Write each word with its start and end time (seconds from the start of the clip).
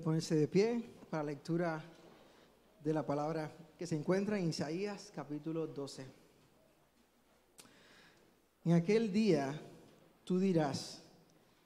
ponerse 0.00 0.34
de 0.34 0.48
pie 0.48 0.84
para 1.10 1.22
la 1.22 1.30
lectura 1.30 1.84
de 2.82 2.92
la 2.92 3.04
palabra 3.04 3.50
que 3.78 3.86
se 3.86 3.96
encuentra 3.96 4.38
en 4.38 4.48
Isaías 4.48 5.12
capítulo 5.14 5.66
12. 5.66 6.06
En 8.64 8.72
aquel 8.72 9.12
día 9.12 9.60
tú 10.24 10.38
dirás, 10.38 11.02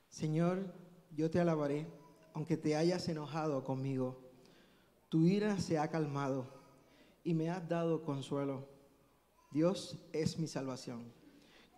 Señor, 0.09 0.75
yo 1.15 1.31
te 1.31 1.41
alabaré, 1.41 1.87
aunque 2.35 2.57
te 2.57 2.77
hayas 2.77 3.09
enojado 3.09 3.63
conmigo. 3.65 4.21
Tu 5.09 5.27
ira 5.27 5.59
se 5.59 5.79
ha 5.79 5.89
calmado 5.89 6.47
y 7.25 7.35
me 7.35 7.51
has 7.51 7.69
dado 7.69 8.03
consuelo. 8.03 8.69
Dios 9.51 9.97
es 10.13 10.39
mi 10.39 10.47
salvación. 10.47 11.13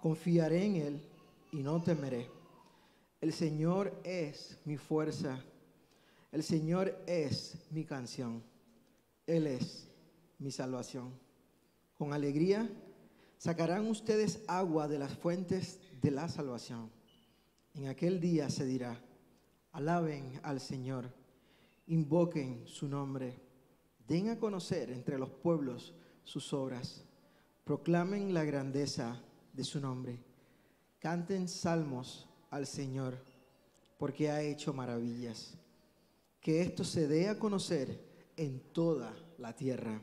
Confiaré 0.01 0.65
en 0.65 0.77
Él 0.77 1.09
y 1.53 1.63
no 1.63 1.83
temeré. 1.83 2.29
El 3.21 3.33
Señor 3.33 3.93
es 4.03 4.59
mi 4.65 4.77
fuerza. 4.77 5.45
El 6.33 6.43
Señor 6.45 6.97
es 7.07 7.57
mi 7.71 7.85
canción. 7.85 8.43
Él 9.27 9.47
es 9.47 9.89
mi 10.39 10.51
salvación. 10.51 11.13
Con 11.95 12.13
alegría 12.13 12.71
sacarán 13.37 13.89
ustedes 13.89 14.43
agua 14.47 14.87
de 14.87 14.99
las 14.99 15.13
fuentes 15.13 15.81
de 16.01 16.11
la 16.11 16.29
salvación. 16.29 16.91
En 17.75 17.89
aquel 17.89 18.21
día 18.21 18.49
se 18.49 18.65
dirá, 18.65 19.03
alaben 19.73 20.41
al 20.43 20.61
Señor, 20.61 21.13
invoquen 21.87 22.67
su 22.67 22.89
nombre, 22.89 23.39
den 24.07 24.29
a 24.31 24.39
conocer 24.39 24.91
entre 24.91 25.19
los 25.19 25.31
pueblos 25.31 25.95
sus 26.25 26.53
obras, 26.53 27.05
proclamen 27.65 28.35
la 28.35 28.45
grandeza 28.45 29.23
de 29.53 29.65
su 29.65 29.81
nombre, 29.81 30.23
canten 30.99 31.49
salmos 31.49 32.29
al 32.51 32.67
Señor, 32.67 33.19
porque 33.99 34.31
ha 34.31 34.43
hecho 34.43 34.73
maravillas. 34.73 35.57
Que 36.41 36.63
esto 36.63 36.85
se 36.85 37.07
dé 37.07 37.29
a 37.29 37.39
conocer 37.39 38.01
en 38.37 38.61
toda 38.73 39.15
la 39.39 39.55
tierra. 39.55 40.01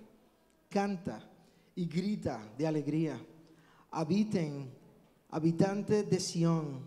Canta 0.69 1.29
y 1.75 1.85
grita 1.87 2.53
de 2.57 2.67
alegría. 2.67 3.19
Habiten, 3.91 4.71
habitantes 5.29 6.09
de 6.09 6.19
Sión, 6.19 6.81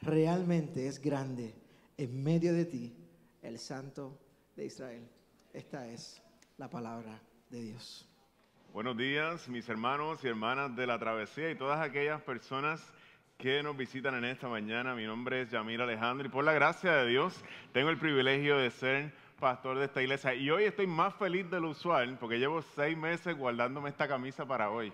realmente 0.00 0.86
es 0.86 1.00
grande 1.00 1.54
en 1.96 2.22
medio 2.22 2.52
de 2.54 2.64
ti 2.64 2.94
el 3.42 3.58
Santo 3.58 4.18
de 4.56 4.66
Israel. 4.66 5.08
Esta 5.52 5.88
es 5.88 6.22
la 6.56 6.70
palabra 6.70 7.20
de 7.50 7.62
Dios. 7.62 8.08
Buenos 8.72 8.96
días, 8.96 9.48
mis 9.48 9.68
hermanos 9.68 10.22
y 10.22 10.28
hermanas 10.28 10.76
de 10.76 10.86
la 10.86 10.98
travesía 10.98 11.50
y 11.50 11.56
todas 11.56 11.80
aquellas 11.80 12.22
personas 12.22 12.80
que 13.38 13.62
nos 13.62 13.76
visitan 13.76 14.16
en 14.16 14.24
esta 14.24 14.48
mañana. 14.48 14.96
Mi 14.96 15.06
nombre 15.06 15.42
es 15.42 15.50
Yamir 15.52 15.80
Alejandro 15.80 16.26
y 16.26 16.28
por 16.28 16.42
la 16.42 16.52
gracia 16.52 16.92
de 16.92 17.06
Dios 17.06 17.44
tengo 17.72 17.88
el 17.88 17.96
privilegio 17.96 18.58
de 18.58 18.68
ser 18.72 19.14
pastor 19.38 19.78
de 19.78 19.84
esta 19.84 20.02
iglesia. 20.02 20.34
Y 20.34 20.50
hoy 20.50 20.64
estoy 20.64 20.88
más 20.88 21.14
feliz 21.14 21.48
de 21.48 21.60
lo 21.60 21.70
usual 21.70 22.18
porque 22.18 22.40
llevo 22.40 22.62
seis 22.62 22.96
meses 22.96 23.36
guardándome 23.36 23.90
esta 23.90 24.08
camisa 24.08 24.44
para 24.44 24.70
hoy, 24.70 24.92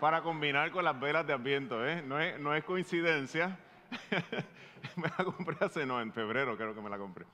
para 0.00 0.22
combinar 0.22 0.72
con 0.72 0.84
las 0.84 0.98
velas 0.98 1.24
de 1.24 1.34
Adviento. 1.34 1.86
¿eh? 1.86 2.02
No, 2.02 2.18
es, 2.18 2.40
no 2.40 2.52
es 2.52 2.64
coincidencia. 2.64 3.56
me 4.96 5.08
la 5.16 5.24
compré 5.24 5.56
hace, 5.60 5.86
no, 5.86 6.00
en 6.00 6.12
febrero 6.12 6.56
creo 6.56 6.74
que 6.74 6.80
me 6.80 6.90
la 6.90 6.98
compré. 6.98 7.26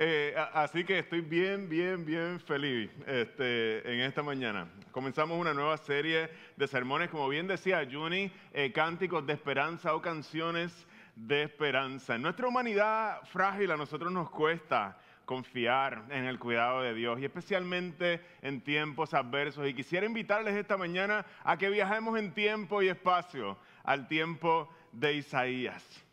Eh, 0.00 0.32
así 0.52 0.84
que 0.84 1.00
estoy 1.00 1.22
bien, 1.22 1.68
bien, 1.68 2.04
bien 2.04 2.38
feliz 2.38 2.88
este, 3.04 3.78
en 3.92 3.98
esta 4.02 4.22
mañana. 4.22 4.68
Comenzamos 4.92 5.36
una 5.36 5.52
nueva 5.52 5.76
serie 5.76 6.30
de 6.56 6.68
sermones, 6.68 7.10
como 7.10 7.28
bien 7.28 7.48
decía 7.48 7.84
Juni, 7.90 8.30
eh, 8.52 8.70
cánticos 8.70 9.26
de 9.26 9.32
esperanza 9.32 9.96
o 9.96 10.00
canciones 10.00 10.86
de 11.16 11.42
esperanza. 11.42 12.14
En 12.14 12.22
nuestra 12.22 12.46
humanidad 12.46 13.22
frágil 13.24 13.72
a 13.72 13.76
nosotros 13.76 14.12
nos 14.12 14.30
cuesta 14.30 14.96
confiar 15.24 16.04
en 16.10 16.26
el 16.26 16.38
cuidado 16.38 16.82
de 16.82 16.94
Dios 16.94 17.18
y 17.18 17.24
especialmente 17.24 18.20
en 18.40 18.60
tiempos 18.60 19.14
adversos. 19.14 19.66
Y 19.66 19.74
quisiera 19.74 20.06
invitarles 20.06 20.54
esta 20.54 20.76
mañana 20.76 21.26
a 21.42 21.56
que 21.56 21.70
viajemos 21.70 22.16
en 22.20 22.32
tiempo 22.34 22.82
y 22.82 22.88
espacio 22.88 23.58
al 23.82 24.06
tiempo 24.06 24.72
de 24.92 25.14
Isaías. 25.14 26.07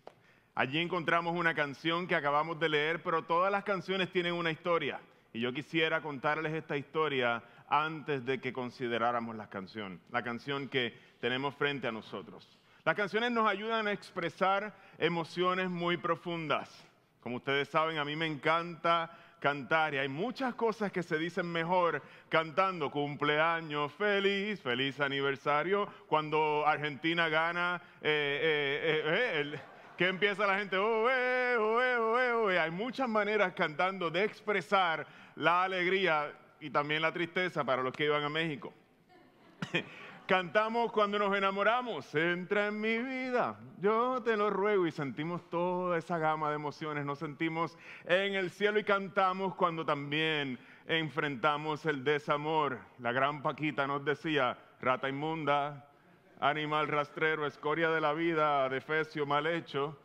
Allí 0.57 0.79
encontramos 0.79 1.35
una 1.35 1.53
canción 1.53 2.07
que 2.07 2.16
acabamos 2.16 2.57
de 2.61 2.69
leer, 2.69 3.03
pero 3.03 3.25
todas 3.25 3.51
las 3.51 3.66
canciones 3.66 4.09
tienen 4.09 4.33
una 4.33 4.51
historia. 4.51 5.01
Y 5.33 5.41
yo 5.41 5.51
quisiera 5.51 6.01
contarles 6.01 6.53
esta 6.53 6.77
historia 6.77 7.43
antes 7.67 8.25
de 8.25 8.39
que 8.39 8.53
consideráramos 8.53 9.35
la 9.35 9.49
canción, 9.49 9.99
la 10.11 10.23
canción 10.23 10.69
que 10.69 10.97
tenemos 11.19 11.55
frente 11.55 11.88
a 11.88 11.91
nosotros. 11.91 12.57
Las 12.85 12.95
canciones 12.95 13.31
nos 13.31 13.49
ayudan 13.49 13.88
a 13.88 13.91
expresar 13.91 14.73
emociones 14.97 15.69
muy 15.69 15.97
profundas. 15.97 16.69
Como 17.19 17.35
ustedes 17.35 17.67
saben, 17.67 17.97
a 17.97 18.05
mí 18.05 18.16
me 18.16 18.25
encanta 18.25 19.11
cantar 19.41 19.93
y 19.93 19.97
hay 19.97 20.07
muchas 20.07 20.55
cosas 20.55 20.89
que 20.89 21.03
se 21.03 21.17
dicen 21.17 21.51
mejor 21.51 22.01
cantando 22.29 22.89
cumpleaños 22.89 23.91
feliz, 23.93 24.61
feliz 24.61 25.01
aniversario, 25.01 25.87
cuando 26.07 26.66
Argentina 26.66 27.27
gana 27.27 27.81
eh, 28.01 28.39
eh, 28.41 29.01
eh, 29.05 29.41
el 29.41 29.59
que 29.97 30.07
empieza 30.07 30.45
la 30.45 30.57
gente, 30.57 30.78
oh, 30.78 31.09
eh, 31.09 31.57
oh, 31.57 31.81
eh, 31.81 31.97
oh, 31.97 32.51
eh, 32.51 32.59
hay 32.59 32.72
muchas 32.72 33.07
maneras 33.07 33.53
cantando 33.53 34.09
de 34.09 34.23
expresar 34.23 35.06
la 35.35 35.63
alegría 35.63 36.33
y 36.59 36.69
también 36.69 37.01
la 37.01 37.11
tristeza 37.11 37.63
para 37.63 37.81
los 37.81 37.94
que 37.94 38.05
iban 38.05 38.23
a 38.23 38.29
México. 38.29 38.73
Cantamos 40.28 40.91
cuando 40.91 41.19
nos 41.19 41.38
enamoramos, 41.38 42.16
entra 42.16 42.67
en 42.67 42.81
mi 42.81 42.97
vida, 42.97 43.59
yo 43.79 44.23
te 44.23 44.35
lo 44.35 44.50
ruego. 44.50 44.88
Y 44.88 44.91
sentimos 44.91 45.47
toda 45.51 46.00
esa 46.00 46.17
gama 46.17 46.50
de 46.50 46.55
emociones, 46.55 47.05
nos 47.05 47.19
sentimos 47.19 47.78
en 48.05 48.34
el 48.34 48.50
cielo 48.50 48.79
y 48.79 48.84
cantamos 48.84 49.53
cuando 49.53 49.85
también 49.85 50.57
enfrentamos 50.88 51.85
el 51.85 52.03
desamor. 52.03 52.79
La 52.97 53.11
gran 53.11 53.44
Paquita 53.44 53.85
nos 53.85 54.03
decía, 54.03 54.57
rata 54.81 55.07
inmunda, 55.07 55.84
animal 56.40 56.88
rastrero, 56.88 57.46
escoria 57.46 57.90
de 57.90 58.01
la 58.01 58.13
vida, 58.13 58.68
defecio 58.69 59.25
mal 59.25 59.47
hecho. 59.47 59.97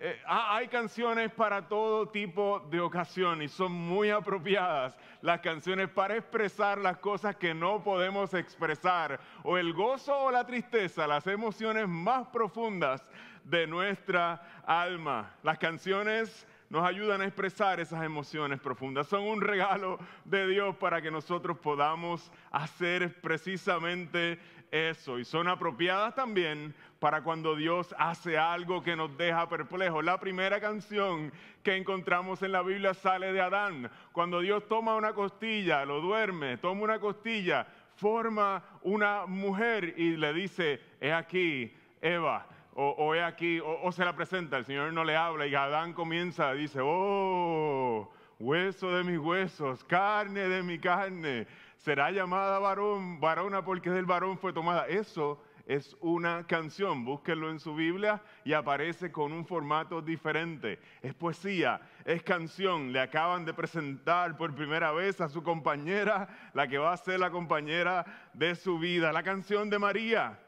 Eh, 0.00 0.20
hay 0.26 0.68
canciones 0.68 1.30
para 1.32 1.68
todo 1.68 2.08
tipo 2.08 2.60
de 2.70 2.80
ocasión 2.80 3.40
y 3.42 3.48
son 3.48 3.72
muy 3.72 4.10
apropiadas 4.10 4.96
las 5.22 5.40
canciones 5.40 5.88
para 5.88 6.16
expresar 6.16 6.78
las 6.78 6.98
cosas 6.98 7.36
que 7.36 7.54
no 7.54 7.82
podemos 7.82 8.34
expresar, 8.34 9.20
o 9.44 9.56
el 9.56 9.72
gozo 9.72 10.16
o 10.16 10.30
la 10.30 10.44
tristeza, 10.44 11.06
las 11.06 11.26
emociones 11.26 11.88
más 11.88 12.26
profundas 12.28 13.02
de 13.44 13.66
nuestra 13.66 14.62
alma. 14.66 15.34
Las 15.42 15.58
canciones 15.58 16.46
nos 16.70 16.84
ayudan 16.84 17.20
a 17.20 17.26
expresar 17.26 17.78
esas 17.78 18.02
emociones 18.02 18.60
profundas. 18.60 19.06
Son 19.06 19.22
un 19.22 19.40
regalo 19.40 19.98
de 20.24 20.46
Dios 20.48 20.74
para 20.76 21.00
que 21.00 21.10
nosotros 21.10 21.56
podamos 21.58 22.32
hacer 22.50 23.20
precisamente 23.20 24.40
eso 24.74 25.20
y 25.20 25.24
son 25.24 25.46
apropiadas 25.46 26.14
también 26.16 26.74
para 26.98 27.22
cuando 27.22 27.54
Dios 27.54 27.94
hace 27.96 28.36
algo 28.36 28.82
que 28.82 28.96
nos 28.96 29.16
deja 29.16 29.48
perplejos. 29.48 30.04
La 30.04 30.18
primera 30.18 30.60
canción 30.60 31.32
que 31.62 31.76
encontramos 31.76 32.42
en 32.42 32.50
la 32.52 32.62
Biblia 32.62 32.92
sale 32.92 33.32
de 33.32 33.40
Adán. 33.40 33.90
Cuando 34.12 34.40
Dios 34.40 34.66
toma 34.66 34.96
una 34.96 35.12
costilla, 35.12 35.84
lo 35.84 36.00
duerme, 36.00 36.56
toma 36.56 36.82
una 36.82 36.98
costilla, 36.98 37.68
forma 37.94 38.64
una 38.82 39.26
mujer 39.26 39.94
y 39.96 40.16
le 40.16 40.32
dice, 40.32 40.80
he 41.00 41.12
aquí, 41.12 41.72
Eva, 42.00 42.46
o, 42.74 43.14
he 43.14 43.22
aquí, 43.22 43.60
o, 43.60 43.82
o, 43.82 43.92
se 43.92 44.04
la 44.04 44.16
presenta, 44.16 44.56
el 44.56 44.64
Señor 44.64 44.92
no 44.92 45.04
le 45.04 45.14
habla 45.14 45.46
y 45.46 45.54
Adán 45.54 45.92
comienza, 45.92 46.52
dice, 46.54 46.80
oh, 46.82 48.10
hueso 48.40 48.90
de 48.90 49.04
mis 49.04 49.18
huesos, 49.18 49.84
carne 49.84 50.48
de 50.48 50.62
mi 50.64 50.80
carne 50.80 51.46
será 51.84 52.10
llamada 52.10 52.58
varón, 52.58 53.20
varona 53.20 53.62
porque 53.62 53.90
del 53.90 54.06
varón 54.06 54.38
fue 54.38 54.54
tomada. 54.54 54.86
Eso 54.88 55.42
es 55.66 55.94
una 56.00 56.46
canción, 56.46 57.04
búsquenlo 57.04 57.50
en 57.50 57.60
su 57.60 57.74
Biblia 57.74 58.22
y 58.42 58.54
aparece 58.54 59.12
con 59.12 59.32
un 59.32 59.44
formato 59.44 60.00
diferente. 60.00 60.78
Es 61.02 61.12
poesía, 61.12 61.82
es 62.06 62.22
canción. 62.22 62.90
Le 62.90 63.00
acaban 63.00 63.44
de 63.44 63.52
presentar 63.52 64.34
por 64.38 64.54
primera 64.54 64.92
vez 64.92 65.20
a 65.20 65.28
su 65.28 65.42
compañera, 65.42 66.50
la 66.54 66.66
que 66.66 66.78
va 66.78 66.94
a 66.94 66.96
ser 66.96 67.20
la 67.20 67.30
compañera 67.30 68.30
de 68.32 68.54
su 68.54 68.78
vida, 68.78 69.12
la 69.12 69.22
canción 69.22 69.68
de 69.68 69.78
María, 69.78 70.38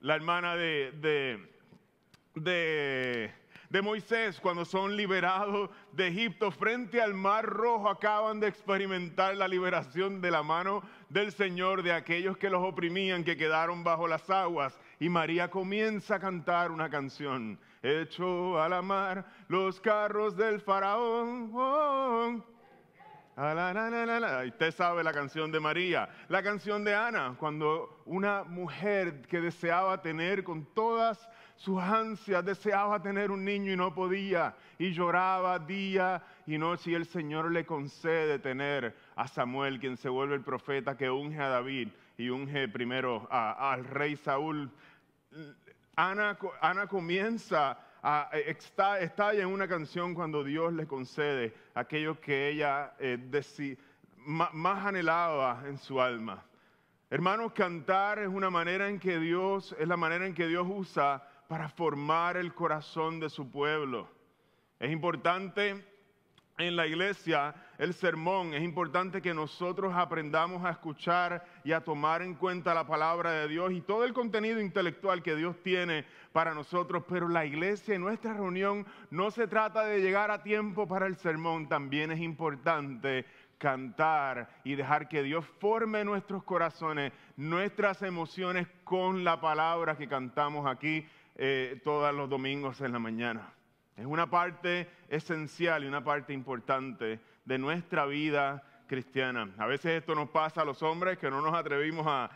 la 0.00 0.16
hermana 0.16 0.56
de, 0.56 0.90
de, 1.00 1.52
de 2.34 3.32
de 3.70 3.82
Moisés 3.82 4.38
cuando 4.40 4.64
son 4.64 4.96
liberados 4.96 5.70
de 5.92 6.08
Egipto 6.08 6.50
frente 6.50 7.00
al 7.00 7.14
mar 7.14 7.44
rojo 7.44 7.88
acaban 7.88 8.40
de 8.40 8.48
experimentar 8.48 9.36
la 9.36 9.48
liberación 9.48 10.20
de 10.20 10.30
la 10.30 10.42
mano 10.42 10.82
del 11.08 11.32
Señor 11.32 11.82
de 11.82 11.92
aquellos 11.92 12.36
que 12.36 12.50
los 12.50 12.62
oprimían, 12.62 13.24
que 13.24 13.36
quedaron 13.36 13.84
bajo 13.84 14.06
las 14.08 14.28
aguas. 14.30 14.78
Y 14.98 15.08
María 15.08 15.50
comienza 15.50 16.16
a 16.16 16.20
cantar 16.20 16.70
una 16.70 16.90
canción. 16.90 17.58
Hecho 17.82 18.60
a 18.60 18.68
la 18.68 18.82
mar 18.82 19.26
los 19.48 19.80
carros 19.80 20.36
del 20.36 20.60
faraón. 20.60 21.52
Ah, 23.36 24.44
usted 24.46 24.70
sabe 24.70 25.02
la 25.02 25.12
canción 25.12 25.50
de 25.50 25.58
María, 25.58 26.08
la 26.28 26.40
canción 26.40 26.84
de 26.84 26.94
Ana, 26.94 27.34
cuando 27.36 28.02
una 28.04 28.44
mujer 28.44 29.22
que 29.22 29.40
deseaba 29.40 30.00
tener 30.00 30.44
con 30.44 30.64
todas 30.72 31.28
sus 31.56 31.80
ansias, 31.80 32.44
deseaba 32.44 33.00
tener 33.00 33.30
un 33.30 33.44
niño 33.44 33.72
y 33.72 33.76
no 33.76 33.94
podía, 33.94 34.54
y 34.78 34.92
lloraba 34.92 35.58
día 35.58 36.22
y 36.46 36.58
noche, 36.58 36.90
y 36.90 36.94
el 36.94 37.06
Señor 37.06 37.50
le 37.50 37.64
concede 37.64 38.38
tener 38.38 38.94
a 39.16 39.28
Samuel, 39.28 39.78
quien 39.78 39.96
se 39.96 40.08
vuelve 40.08 40.34
el 40.34 40.42
profeta 40.42 40.96
que 40.96 41.10
unge 41.10 41.40
a 41.40 41.48
David 41.48 41.88
y 42.18 42.28
unge 42.28 42.68
primero 42.68 43.26
al 43.30 43.84
rey 43.84 44.16
Saúl. 44.16 44.70
Ana, 45.96 46.36
Ana 46.60 46.86
comienza 46.86 47.78
está, 48.46 49.00
estalla 49.00 49.42
en 49.42 49.48
una 49.48 49.66
canción 49.66 50.14
cuando 50.14 50.44
Dios 50.44 50.72
le 50.72 50.86
concede 50.86 51.54
aquello 51.74 52.20
que 52.20 52.48
ella 52.48 52.92
eh, 52.98 53.18
más 54.26 54.84
anhelaba 54.86 55.62
en 55.66 55.78
su 55.78 56.00
alma. 56.00 56.44
Hermanos, 57.10 57.52
cantar 57.52 58.18
es 58.18 58.28
una 58.28 58.50
manera 58.50 58.88
en 58.88 58.98
que 58.98 59.18
Dios, 59.18 59.74
es 59.78 59.86
la 59.86 59.96
manera 59.96 60.26
en 60.26 60.34
que 60.34 60.46
Dios 60.46 60.66
usa 60.68 61.22
para 61.48 61.68
formar 61.68 62.36
el 62.36 62.54
corazón 62.54 63.20
de 63.20 63.28
su 63.30 63.50
pueblo. 63.50 64.08
Es 64.78 64.90
importante 64.90 65.84
en 66.58 66.76
la 66.76 66.86
iglesia 66.86 67.54
el 67.78 67.94
sermón, 67.94 68.54
es 68.54 68.62
importante 68.62 69.20
que 69.20 69.34
nosotros 69.34 69.92
aprendamos 69.94 70.64
a 70.64 70.70
escuchar 70.70 71.44
y 71.64 71.72
a 71.72 71.82
tomar 71.82 72.22
en 72.22 72.34
cuenta 72.34 72.74
la 72.74 72.86
palabra 72.86 73.32
de 73.32 73.48
Dios 73.48 73.72
y 73.72 73.80
todo 73.80 74.04
el 74.04 74.12
contenido 74.12 74.60
intelectual 74.60 75.22
que 75.22 75.34
Dios 75.34 75.56
tiene 75.62 76.04
para 76.32 76.54
nosotros, 76.54 77.02
pero 77.08 77.28
la 77.28 77.44
iglesia 77.44 77.96
y 77.96 77.98
nuestra 77.98 78.34
reunión 78.34 78.86
no 79.10 79.30
se 79.32 79.48
trata 79.48 79.84
de 79.84 80.00
llegar 80.00 80.30
a 80.30 80.42
tiempo 80.42 80.86
para 80.86 81.06
el 81.06 81.16
sermón, 81.16 81.68
también 81.68 82.12
es 82.12 82.20
importante 82.20 83.26
cantar 83.58 84.48
y 84.62 84.74
dejar 84.74 85.08
que 85.08 85.22
Dios 85.22 85.44
forme 85.58 86.04
nuestros 86.04 86.44
corazones, 86.44 87.12
nuestras 87.36 88.02
emociones 88.02 88.68
con 88.84 89.24
la 89.24 89.40
palabra 89.40 89.96
que 89.96 90.06
cantamos 90.06 90.66
aquí 90.66 91.06
eh, 91.36 91.80
todos 91.82 92.14
los 92.14 92.28
domingos 92.28 92.80
en 92.80 92.92
la 92.92 92.98
mañana. 92.98 93.52
Es 93.96 94.06
una 94.06 94.28
parte 94.28 94.88
esencial 95.08 95.84
y 95.84 95.86
una 95.86 96.02
parte 96.02 96.32
importante 96.32 97.20
de 97.44 97.58
nuestra 97.58 98.06
vida 98.06 98.62
cristiana. 98.86 99.50
A 99.58 99.66
veces 99.66 99.98
esto 99.98 100.14
nos 100.14 100.28
pasa 100.30 100.62
a 100.62 100.64
los 100.64 100.82
hombres 100.82 101.18
que 101.18 101.30
no 101.30 101.40
nos 101.40 101.54
atrevimos 101.54 102.06
a, 102.06 102.30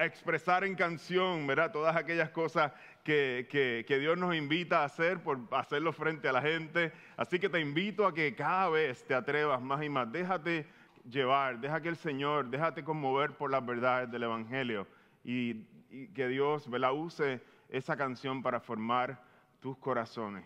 expresar 0.00 0.64
en 0.64 0.74
canción, 0.74 1.46
¿verdad? 1.46 1.70
Todas 1.70 1.94
aquellas 1.94 2.30
cosas 2.30 2.72
que, 3.04 3.46
que, 3.86 3.98
Dios 3.98 4.16
nos 4.16 4.34
invita 4.34 4.80
a 4.80 4.84
hacer 4.84 5.22
por 5.22 5.38
hacerlo 5.52 5.92
frente 5.92 6.28
a 6.28 6.32
la 6.32 6.40
gente. 6.40 6.92
Así 7.16 7.38
que 7.38 7.50
te 7.50 7.60
invito 7.60 8.06
a 8.06 8.14
que 8.14 8.34
cada 8.34 8.70
vez 8.70 9.04
te 9.04 9.14
atrevas 9.14 9.60
más 9.60 9.82
y 9.82 9.90
más. 9.90 10.10
Déjate 10.10 10.66
llevar, 11.04 11.60
deja 11.60 11.82
que 11.82 11.90
el 11.90 11.96
Señor, 11.96 12.48
déjate 12.48 12.82
conmover 12.82 13.32
por 13.32 13.50
las 13.50 13.64
verdades 13.64 14.10
del 14.10 14.22
Evangelio 14.22 14.86
y, 15.24 15.66
y 15.90 16.08
que 16.14 16.28
Dios 16.28 16.68
¿verdad? 16.70 16.94
use 16.94 17.42
esa 17.70 17.96
canción 17.96 18.42
para 18.42 18.60
formar 18.60 19.22
tus 19.60 19.76
corazones. 19.78 20.44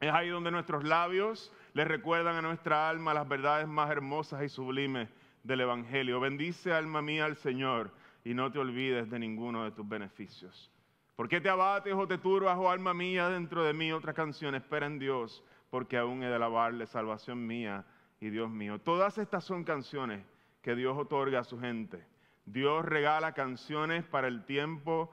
Es 0.00 0.12
ahí 0.12 0.28
donde 0.28 0.50
nuestros 0.50 0.84
labios 0.84 1.52
le 1.72 1.84
recuerdan 1.84 2.36
a 2.36 2.42
nuestra 2.42 2.88
alma 2.88 3.14
las 3.14 3.26
verdades 3.26 3.66
más 3.66 3.90
hermosas 3.90 4.42
y 4.42 4.48
sublimes 4.48 5.08
del 5.42 5.62
Evangelio. 5.62 6.20
Bendice 6.20 6.72
alma 6.72 7.00
mía 7.00 7.24
al 7.24 7.36
Señor 7.36 7.90
y 8.24 8.34
no 8.34 8.52
te 8.52 8.58
olvides 8.58 9.08
de 9.08 9.18
ninguno 9.18 9.64
de 9.64 9.70
tus 9.70 9.88
beneficios. 9.88 10.70
¿Por 11.14 11.28
qué 11.28 11.40
te 11.40 11.48
abates 11.48 11.94
o 11.94 12.06
te 12.06 12.18
turbas, 12.18 12.58
oh 12.58 12.68
alma 12.68 12.92
mía, 12.92 13.30
dentro 13.30 13.64
de 13.64 13.72
mí? 13.72 13.90
Otra 13.90 14.12
canción, 14.12 14.54
espera 14.54 14.84
en 14.84 14.98
Dios, 14.98 15.42
porque 15.70 15.96
aún 15.96 16.22
he 16.22 16.28
de 16.28 16.34
alabarle, 16.34 16.86
salvación 16.86 17.46
mía 17.46 17.86
y 18.20 18.28
Dios 18.28 18.50
mío. 18.50 18.78
Todas 18.80 19.16
estas 19.16 19.44
son 19.44 19.64
canciones 19.64 20.22
que 20.60 20.74
Dios 20.74 20.94
otorga 20.98 21.40
a 21.40 21.44
su 21.44 21.58
gente. 21.58 22.04
Dios 22.44 22.84
regala 22.84 23.32
canciones 23.32 24.04
para 24.04 24.28
el 24.28 24.44
tiempo 24.44 25.10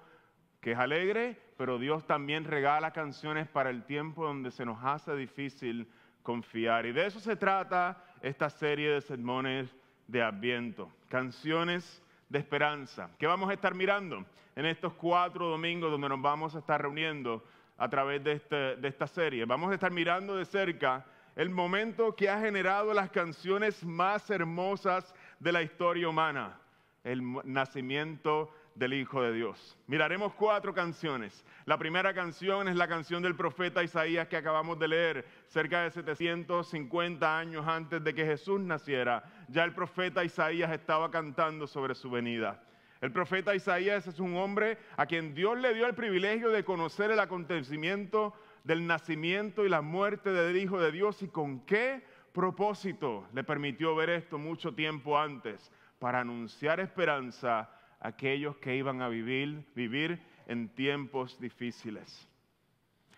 que 0.63 0.71
es 0.71 0.79
alegre, 0.79 1.37
pero 1.57 1.77
Dios 1.77 2.07
también 2.07 2.45
regala 2.45 2.91
canciones 2.91 3.49
para 3.49 3.69
el 3.69 3.83
tiempo 3.83 4.25
donde 4.25 4.49
se 4.49 4.63
nos 4.63 4.81
hace 4.81 5.13
difícil 5.13 5.89
confiar. 6.23 6.85
Y 6.85 6.93
de 6.93 7.05
eso 7.05 7.19
se 7.19 7.35
trata 7.35 8.01
esta 8.21 8.49
serie 8.49 8.91
de 8.91 9.01
sermones 9.01 9.75
de 10.07 10.23
Adviento, 10.23 10.89
canciones 11.09 12.01
de 12.29 12.39
esperanza. 12.39 13.09
¿Qué 13.19 13.27
vamos 13.27 13.49
a 13.49 13.53
estar 13.53 13.75
mirando 13.75 14.25
en 14.55 14.65
estos 14.65 14.93
cuatro 14.93 15.49
domingos 15.49 15.91
donde 15.91 16.07
nos 16.07 16.21
vamos 16.21 16.55
a 16.55 16.59
estar 16.59 16.81
reuniendo 16.81 17.43
a 17.77 17.89
través 17.89 18.23
de, 18.23 18.31
este, 18.31 18.77
de 18.77 18.87
esta 18.87 19.05
serie? 19.05 19.43
Vamos 19.43 19.69
a 19.69 19.73
estar 19.73 19.91
mirando 19.91 20.37
de 20.37 20.45
cerca 20.45 21.05
el 21.35 21.49
momento 21.49 22.15
que 22.15 22.29
ha 22.29 22.39
generado 22.39 22.93
las 22.93 23.09
canciones 23.09 23.83
más 23.83 24.29
hermosas 24.29 25.13
de 25.39 25.51
la 25.51 25.61
historia 25.61 26.07
humana, 26.07 26.57
el 27.03 27.21
nacimiento 27.43 28.49
del 28.75 28.93
Hijo 28.93 29.21
de 29.21 29.33
Dios. 29.33 29.77
Miraremos 29.87 30.33
cuatro 30.33 30.73
canciones. 30.73 31.45
La 31.65 31.77
primera 31.77 32.13
canción 32.13 32.67
es 32.67 32.75
la 32.75 32.87
canción 32.87 33.21
del 33.21 33.35
profeta 33.35 33.83
Isaías 33.83 34.27
que 34.27 34.37
acabamos 34.37 34.79
de 34.79 34.87
leer, 34.87 35.25
cerca 35.47 35.83
de 35.83 35.91
750 35.91 37.37
años 37.37 37.67
antes 37.67 38.03
de 38.03 38.13
que 38.13 38.25
Jesús 38.25 38.59
naciera. 38.59 39.23
Ya 39.47 39.63
el 39.63 39.73
profeta 39.73 40.23
Isaías 40.23 40.71
estaba 40.71 41.11
cantando 41.11 41.67
sobre 41.67 41.95
su 41.95 42.09
venida. 42.09 42.63
El 43.01 43.11
profeta 43.11 43.53
Isaías 43.53 44.07
es 44.07 44.19
un 44.19 44.37
hombre 44.37 44.77
a 44.95 45.05
quien 45.05 45.35
Dios 45.35 45.59
le 45.59 45.73
dio 45.73 45.85
el 45.85 45.93
privilegio 45.93 46.49
de 46.49 46.63
conocer 46.63 47.11
el 47.11 47.19
acontecimiento 47.19 48.33
del 48.63 48.87
nacimiento 48.87 49.65
y 49.65 49.69
la 49.69 49.81
muerte 49.81 50.31
del 50.31 50.55
Hijo 50.55 50.79
de 50.79 50.91
Dios 50.91 51.21
y 51.21 51.27
con 51.27 51.65
qué 51.65 52.01
propósito 52.31 53.27
le 53.33 53.43
permitió 53.43 53.93
ver 53.95 54.09
esto 54.09 54.37
mucho 54.37 54.73
tiempo 54.73 55.19
antes, 55.19 55.71
para 55.99 56.21
anunciar 56.21 56.79
esperanza 56.79 57.69
aquellos 58.03 58.57
que 58.57 58.75
iban 58.75 59.01
a 59.01 59.07
vivir, 59.07 59.65
vivir 59.73 60.21
en 60.45 60.69
tiempos 60.69 61.39
difíciles. 61.39 62.27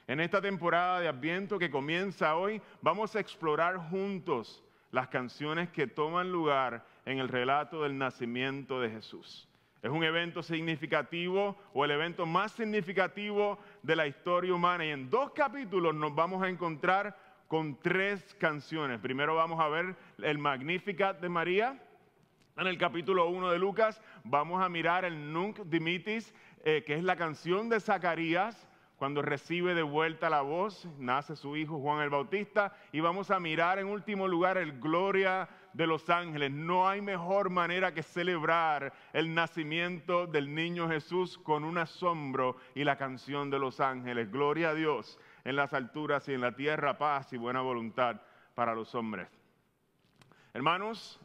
En 0.07 0.19
esta 0.19 0.39
temporada 0.39 0.99
de 0.99 1.07
Adviento 1.07 1.57
que 1.57 1.71
comienza 1.71 2.35
hoy, 2.35 2.61
vamos 2.81 3.15
a 3.15 3.19
explorar 3.19 3.77
juntos 3.89 4.63
las 4.91 5.07
canciones 5.07 5.69
que 5.69 5.87
toman 5.87 6.31
lugar 6.31 6.85
en 7.05 7.17
el 7.17 7.27
relato 7.27 7.81
del 7.81 7.97
nacimiento 7.97 8.79
de 8.79 8.91
Jesús. 8.91 9.49
Es 9.81 9.89
un 9.89 10.03
evento 10.03 10.41
significativo 10.41 11.57
o 11.73 11.83
el 11.83 11.91
evento 11.91 12.25
más 12.25 12.51
significativo 12.53 13.59
de 13.83 13.95
la 13.95 14.07
historia 14.07 14.53
humana 14.53 14.85
y 14.85 14.91
en 14.91 15.09
dos 15.09 15.31
capítulos 15.31 15.93
nos 15.93 16.13
vamos 16.13 16.41
a 16.43 16.49
encontrar 16.49 17.17
con 17.47 17.79
tres 17.81 18.35
canciones. 18.39 18.99
Primero 18.99 19.35
vamos 19.35 19.59
a 19.59 19.67
ver 19.67 19.95
el 20.23 20.37
Magnificat 20.37 21.19
de 21.19 21.29
María, 21.29 21.79
en 22.57 22.67
el 22.67 22.77
capítulo 22.77 23.27
1 23.27 23.51
de 23.51 23.59
Lucas 23.59 24.01
vamos 24.23 24.63
a 24.63 24.69
mirar 24.69 25.03
el 25.03 25.33
Nunc 25.33 25.59
Dimitis, 25.65 26.33
eh, 26.63 26.83
que 26.85 26.95
es 26.95 27.03
la 27.03 27.15
canción 27.15 27.67
de 27.67 27.79
Zacarías, 27.79 28.67
cuando 28.95 29.21
recibe 29.21 29.75
de 29.75 29.83
vuelta 29.83 30.29
la 30.29 30.39
voz, 30.39 30.87
nace 30.97 31.35
su 31.35 31.57
hijo 31.57 31.79
Juan 31.79 32.01
el 32.01 32.09
Bautista, 32.09 32.73
y 32.93 33.01
vamos 33.01 33.29
a 33.29 33.41
mirar 33.41 33.77
en 33.77 33.87
último 33.87 34.25
lugar 34.25 34.57
el 34.57 34.79
Gloria 34.79 35.49
de 35.73 35.85
los 35.85 36.09
Ángeles. 36.09 36.49
No 36.51 36.87
hay 36.87 37.01
mejor 37.01 37.49
manera 37.49 37.93
que 37.93 38.03
celebrar 38.03 38.93
el 39.11 39.33
nacimiento 39.33 40.25
del 40.27 40.55
niño 40.55 40.87
Jesús 40.87 41.37
con 41.37 41.65
un 41.65 41.77
asombro 41.77 42.55
y 42.73 42.85
la 42.85 42.95
canción 42.95 43.49
de 43.49 43.59
los 43.59 43.81
ángeles. 43.81 44.31
Gloria 44.31 44.69
a 44.69 44.73
Dios 44.73 45.19
en 45.43 45.57
las 45.57 45.73
alturas 45.73 46.29
y 46.29 46.33
en 46.33 46.41
la 46.41 46.55
tierra, 46.55 46.97
paz 46.97 47.33
y 47.33 47.37
buena 47.37 47.59
voluntad 47.59 48.21
para 48.55 48.73
los 48.73 48.95
hombres. 48.95 49.27
Hermanos, 50.53 51.19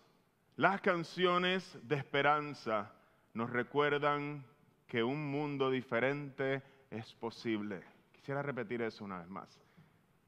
las 0.60 0.82
canciones 0.82 1.78
de 1.88 1.96
esperanza 1.96 2.92
nos 3.32 3.48
recuerdan 3.48 4.44
que 4.86 5.02
un 5.02 5.30
mundo 5.30 5.70
diferente 5.70 6.62
es 6.90 7.14
posible. 7.14 7.80
Quisiera 8.12 8.42
repetir 8.42 8.82
eso 8.82 9.02
una 9.02 9.20
vez 9.20 9.28
más. 9.30 9.48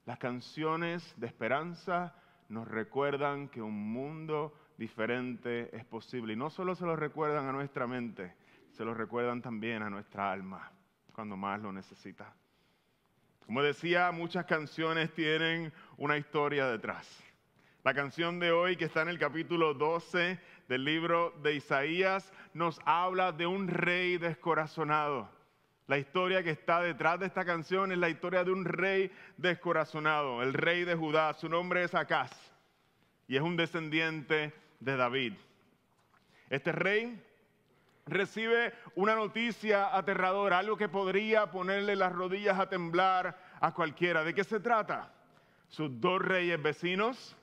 Las 0.06 0.18
canciones 0.18 1.12
de 1.18 1.26
esperanza 1.26 2.14
nos 2.48 2.66
recuerdan 2.66 3.50
que 3.50 3.60
un 3.60 3.92
mundo 3.92 4.54
diferente 4.78 5.68
es 5.76 5.84
posible. 5.84 6.32
Y 6.32 6.36
no 6.36 6.48
solo 6.48 6.74
se 6.76 6.86
lo 6.86 6.96
recuerdan 6.96 7.46
a 7.48 7.52
nuestra 7.52 7.86
mente, 7.86 8.34
se 8.70 8.86
lo 8.86 8.94
recuerdan 8.94 9.42
también 9.42 9.82
a 9.82 9.90
nuestra 9.90 10.32
alma 10.32 10.72
cuando 11.12 11.36
más 11.36 11.60
lo 11.60 11.74
necesita. 11.74 12.32
Como 13.44 13.62
decía, 13.62 14.10
muchas 14.12 14.46
canciones 14.46 15.12
tienen 15.12 15.74
una 15.98 16.16
historia 16.16 16.68
detrás. 16.68 17.22
La 17.84 17.94
canción 17.94 18.38
de 18.38 18.52
hoy, 18.52 18.76
que 18.76 18.84
está 18.84 19.02
en 19.02 19.08
el 19.08 19.18
capítulo 19.18 19.74
12 19.74 20.38
del 20.68 20.84
libro 20.84 21.32
de 21.42 21.56
Isaías, 21.56 22.32
nos 22.54 22.80
habla 22.84 23.32
de 23.32 23.44
un 23.44 23.66
rey 23.66 24.18
descorazonado. 24.18 25.28
La 25.88 25.98
historia 25.98 26.44
que 26.44 26.50
está 26.50 26.80
detrás 26.80 27.18
de 27.18 27.26
esta 27.26 27.44
canción 27.44 27.90
es 27.90 27.98
la 27.98 28.08
historia 28.08 28.44
de 28.44 28.52
un 28.52 28.64
rey 28.64 29.10
descorazonado, 29.36 30.44
el 30.44 30.54
rey 30.54 30.84
de 30.84 30.94
Judá. 30.94 31.34
Su 31.34 31.48
nombre 31.48 31.82
es 31.82 31.92
Acaz 31.92 32.30
y 33.26 33.34
es 33.34 33.42
un 33.42 33.56
descendiente 33.56 34.54
de 34.78 34.96
David. 34.96 35.32
Este 36.50 36.70
rey 36.70 37.20
recibe 38.06 38.74
una 38.94 39.16
noticia 39.16 39.96
aterradora, 39.96 40.60
algo 40.60 40.76
que 40.76 40.88
podría 40.88 41.50
ponerle 41.50 41.96
las 41.96 42.12
rodillas 42.12 42.60
a 42.60 42.68
temblar 42.68 43.36
a 43.60 43.74
cualquiera. 43.74 44.22
¿De 44.22 44.34
qué 44.34 44.44
se 44.44 44.60
trata? 44.60 45.12
Sus 45.66 46.00
dos 46.00 46.22
reyes 46.22 46.62
vecinos, 46.62 47.36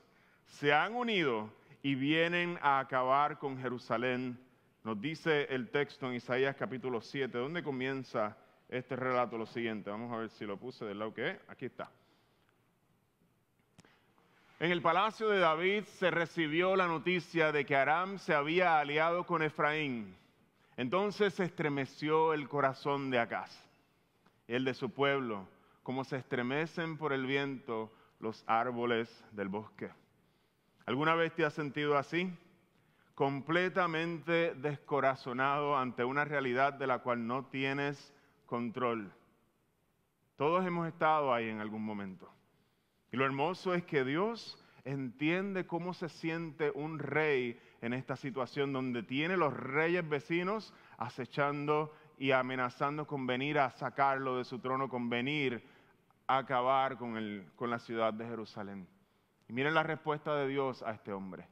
se 0.50 0.72
han 0.72 0.94
unido 0.94 1.50
y 1.82 1.94
vienen 1.94 2.58
a 2.60 2.78
acabar 2.78 3.38
con 3.38 3.58
Jerusalén. 3.58 4.38
Nos 4.84 5.00
dice 5.00 5.46
el 5.50 5.70
texto 5.70 6.08
en 6.08 6.14
Isaías 6.14 6.56
capítulo 6.56 7.00
7, 7.00 7.38
¿dónde 7.38 7.62
comienza 7.62 8.36
este 8.68 8.96
relato? 8.96 9.38
Lo 9.38 9.46
siguiente, 9.46 9.90
vamos 9.90 10.12
a 10.12 10.18
ver 10.18 10.30
si 10.30 10.44
lo 10.44 10.56
puse 10.56 10.84
del 10.84 10.98
lado 10.98 11.14
que 11.14 11.30
es. 11.30 11.38
Aquí 11.48 11.66
está. 11.66 11.90
En 14.58 14.70
el 14.70 14.82
palacio 14.82 15.30
de 15.30 15.38
David 15.38 15.84
se 15.84 16.10
recibió 16.10 16.76
la 16.76 16.86
noticia 16.86 17.50
de 17.50 17.64
que 17.64 17.76
Aram 17.76 18.18
se 18.18 18.34
había 18.34 18.78
aliado 18.78 19.24
con 19.24 19.42
Efraín. 19.42 20.14
Entonces 20.76 21.32
se 21.34 21.44
estremeció 21.44 22.34
el 22.34 22.48
corazón 22.48 23.10
de 23.10 23.18
Acaz, 23.18 23.50
el 24.48 24.64
de 24.64 24.74
su 24.74 24.90
pueblo, 24.90 25.48
como 25.82 26.04
se 26.04 26.18
estremecen 26.18 26.98
por 26.98 27.12
el 27.12 27.26
viento 27.26 27.90
los 28.18 28.44
árboles 28.46 29.08
del 29.32 29.48
bosque. 29.48 29.90
¿Alguna 30.90 31.14
vez 31.14 31.32
te 31.32 31.44
has 31.44 31.54
sentido 31.54 31.96
así? 31.96 32.36
Completamente 33.14 34.56
descorazonado 34.56 35.78
ante 35.78 36.02
una 36.02 36.24
realidad 36.24 36.72
de 36.72 36.88
la 36.88 36.98
cual 36.98 37.28
no 37.28 37.44
tienes 37.44 38.12
control. 38.46 39.12
Todos 40.34 40.66
hemos 40.66 40.88
estado 40.88 41.32
ahí 41.32 41.48
en 41.48 41.60
algún 41.60 41.84
momento. 41.84 42.28
Y 43.12 43.16
lo 43.16 43.24
hermoso 43.24 43.72
es 43.72 43.84
que 43.84 44.04
Dios 44.04 44.60
entiende 44.82 45.64
cómo 45.64 45.94
se 45.94 46.08
siente 46.08 46.72
un 46.72 46.98
rey 46.98 47.56
en 47.82 47.92
esta 47.92 48.16
situación 48.16 48.72
donde 48.72 49.04
tiene 49.04 49.36
los 49.36 49.54
reyes 49.54 50.08
vecinos 50.08 50.74
acechando 50.98 51.94
y 52.18 52.32
amenazando 52.32 53.06
con 53.06 53.28
venir 53.28 53.60
a 53.60 53.70
sacarlo 53.70 54.38
de 54.38 54.44
su 54.44 54.58
trono, 54.58 54.88
con 54.88 55.08
venir 55.08 55.64
a 56.26 56.38
acabar 56.38 56.98
con, 56.98 57.44
con 57.54 57.70
la 57.70 57.78
ciudad 57.78 58.12
de 58.12 58.26
Jerusalén. 58.26 58.88
Y 59.50 59.52
miren 59.52 59.74
la 59.74 59.82
respuesta 59.82 60.36
de 60.36 60.46
Dios 60.46 60.80
a 60.84 60.92
este 60.92 61.12
hombre. 61.12 61.44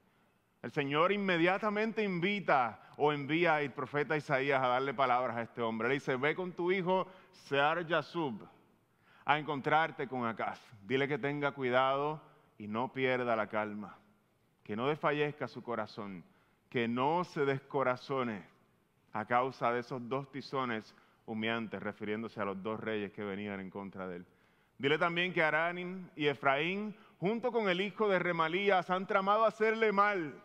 El 0.63 0.71
Señor 0.71 1.11
inmediatamente 1.11 2.05
invita 2.05 2.81
o 2.97 3.13
envía 3.13 3.57
al 3.57 3.73
profeta 3.73 4.17
Isaías 4.17 4.63
a 4.63 4.69
darle 4.69 4.95
palabras 4.95 5.37
a 5.37 5.43
este 5.43 5.63
hombre. 5.63 5.89
Le 5.89 5.95
dice, 5.95 6.15
ve 6.15 6.37
con 6.37 6.53
tu 6.53 6.71
hijo 6.71 7.09
Sear 7.33 7.85
Yasub 7.89 8.47
a 9.25 9.37
encontrarte 9.37 10.07
con 10.07 10.25
Acaz. 10.27 10.61
Dile 10.85 11.09
que 11.09 11.19
tenga 11.19 11.51
cuidado 11.51 12.23
y 12.57 12.69
no 12.69 12.93
pierda 12.93 13.35
la 13.35 13.49
calma, 13.49 13.99
que 14.63 14.77
no 14.77 14.87
desfallezca 14.87 15.49
su 15.49 15.65
corazón, 15.65 16.23
que 16.71 16.87
no 16.87 17.25
se 17.25 17.45
descorazone 17.45 18.45
a 19.13 19.25
causa 19.25 19.73
de 19.73 19.81
esos 19.81 20.09
dos 20.09 20.31
tizones 20.31 20.95
humeantes, 21.27 21.83
refiriéndose 21.83 22.41
a 22.41 22.45
los 22.45 22.63
dos 22.63 22.79
reyes 22.79 23.11
que 23.11 23.25
venían 23.25 23.59
en 23.59 23.71
contra 23.71 24.07
de 24.07 24.19
él. 24.19 24.27
Dile 24.79 24.97
también 24.97 25.33
que 25.33 25.43
Aranín 25.43 26.09
y 26.15 26.29
Efraín, 26.29 26.95
junto 27.19 27.53
con 27.53 27.69
el 27.69 27.81
hijo 27.81 28.09
de 28.09 28.19
Remalías, 28.19 28.91
han 28.91 29.07
tramado 29.07 29.45
hacerle 29.45 29.93
mal, 29.93 30.41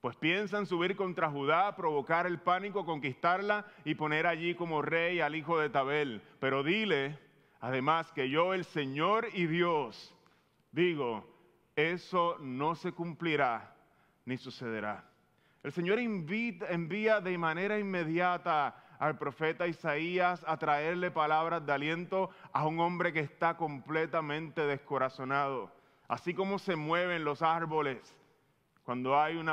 pues 0.00 0.16
piensan 0.16 0.66
subir 0.66 0.96
contra 0.96 1.30
Judá, 1.30 1.74
provocar 1.74 2.26
el 2.26 2.38
pánico, 2.38 2.84
conquistarla 2.84 3.66
y 3.84 3.94
poner 3.94 4.26
allí 4.26 4.54
como 4.54 4.82
rey 4.82 5.20
al 5.20 5.34
hijo 5.34 5.58
de 5.58 5.70
Tabel. 5.70 6.22
Pero 6.38 6.62
dile 6.62 7.18
Además 7.60 8.12
que 8.12 8.30
yo, 8.30 8.54
el 8.54 8.64
Señor 8.64 9.28
y 9.32 9.46
Dios, 9.46 10.14
digo, 10.70 11.26
eso 11.74 12.36
no 12.40 12.74
se 12.74 12.92
cumplirá 12.92 13.74
ni 14.24 14.36
sucederá. 14.36 15.04
El 15.62 15.72
Señor 15.72 15.98
envía 15.98 17.20
de 17.20 17.38
manera 17.38 17.78
inmediata 17.78 18.84
al 19.00 19.18
profeta 19.18 19.66
Isaías 19.66 20.44
a 20.46 20.56
traerle 20.56 21.10
palabras 21.10 21.66
de 21.66 21.72
aliento 21.72 22.30
a 22.52 22.66
un 22.66 22.78
hombre 22.78 23.12
que 23.12 23.20
está 23.20 23.56
completamente 23.56 24.62
descorazonado. 24.62 25.72
Así 26.08 26.34
como 26.34 26.58
se 26.58 26.74
mueven 26.74 27.24
los 27.24 27.42
árboles 27.42 28.16
cuando 28.82 29.20
hay 29.20 29.36
un, 29.36 29.46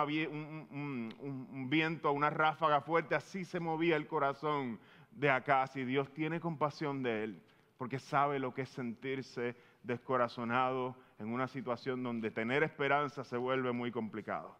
un, 0.71 1.69
viento, 1.69 2.09
una 2.13 2.29
ráfaga 2.29 2.79
fuerte, 2.79 3.15
así 3.15 3.43
se 3.43 3.59
movía 3.59 3.97
el 3.97 4.07
corazón 4.07 4.79
de 5.11 5.29
acá. 5.29 5.67
Si 5.67 5.83
Dios 5.83 6.13
tiene 6.13 6.39
compasión 6.39 7.03
de 7.03 7.25
él 7.25 7.43
porque 7.77 7.99
sabe 7.99 8.39
lo 8.39 8.53
que 8.53 8.61
es 8.61 8.69
sentirse 8.69 9.57
descorazonado 9.83 10.95
en 11.19 11.27
una 11.27 11.47
situación 11.47 12.01
donde 12.01 12.31
tener 12.31 12.63
esperanza 12.63 13.25
se 13.25 13.35
vuelve 13.35 13.73
muy 13.73 13.91
complicado. 13.91 14.55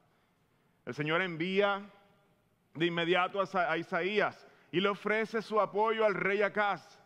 El 0.85 0.93
Señor 0.93 1.21
envía 1.21 1.89
de 2.73 2.85
inmediato 2.85 3.41
a 3.41 3.77
Isaías 3.77 4.45
y 4.71 4.81
le 4.81 4.89
ofrece 4.89 5.41
su 5.41 5.61
apoyo 5.61 6.05
al 6.05 6.13
rey 6.13 6.41
Acaz. 6.41 7.01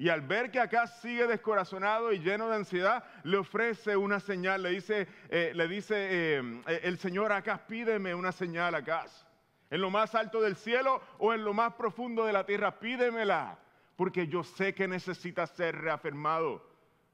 Y 0.00 0.08
al 0.08 0.22
ver 0.22 0.50
que 0.50 0.58
Acaz 0.58 1.02
sigue 1.02 1.26
descorazonado 1.26 2.10
y 2.10 2.20
lleno 2.20 2.48
de 2.48 2.56
ansiedad, 2.56 3.04
le 3.22 3.36
ofrece 3.36 3.98
una 3.98 4.18
señal. 4.18 4.62
Le 4.62 4.70
dice, 4.70 5.06
eh, 5.28 5.52
le 5.54 5.68
dice 5.68 5.94
eh, 5.98 6.62
el 6.82 6.96
Señor 6.96 7.32
Acaz, 7.32 7.60
pídeme 7.68 8.14
una 8.14 8.32
señal 8.32 8.74
Acaz. 8.74 9.26
En 9.68 9.82
lo 9.82 9.90
más 9.90 10.14
alto 10.14 10.40
del 10.40 10.56
cielo 10.56 11.02
o 11.18 11.34
en 11.34 11.44
lo 11.44 11.52
más 11.52 11.74
profundo 11.74 12.24
de 12.24 12.32
la 12.32 12.46
tierra, 12.46 12.80
pídemela 12.80 13.58
porque 13.94 14.26
yo 14.26 14.42
sé 14.42 14.72
que 14.72 14.88
necesita 14.88 15.46
ser 15.46 15.76
reafirmado, 15.76 16.64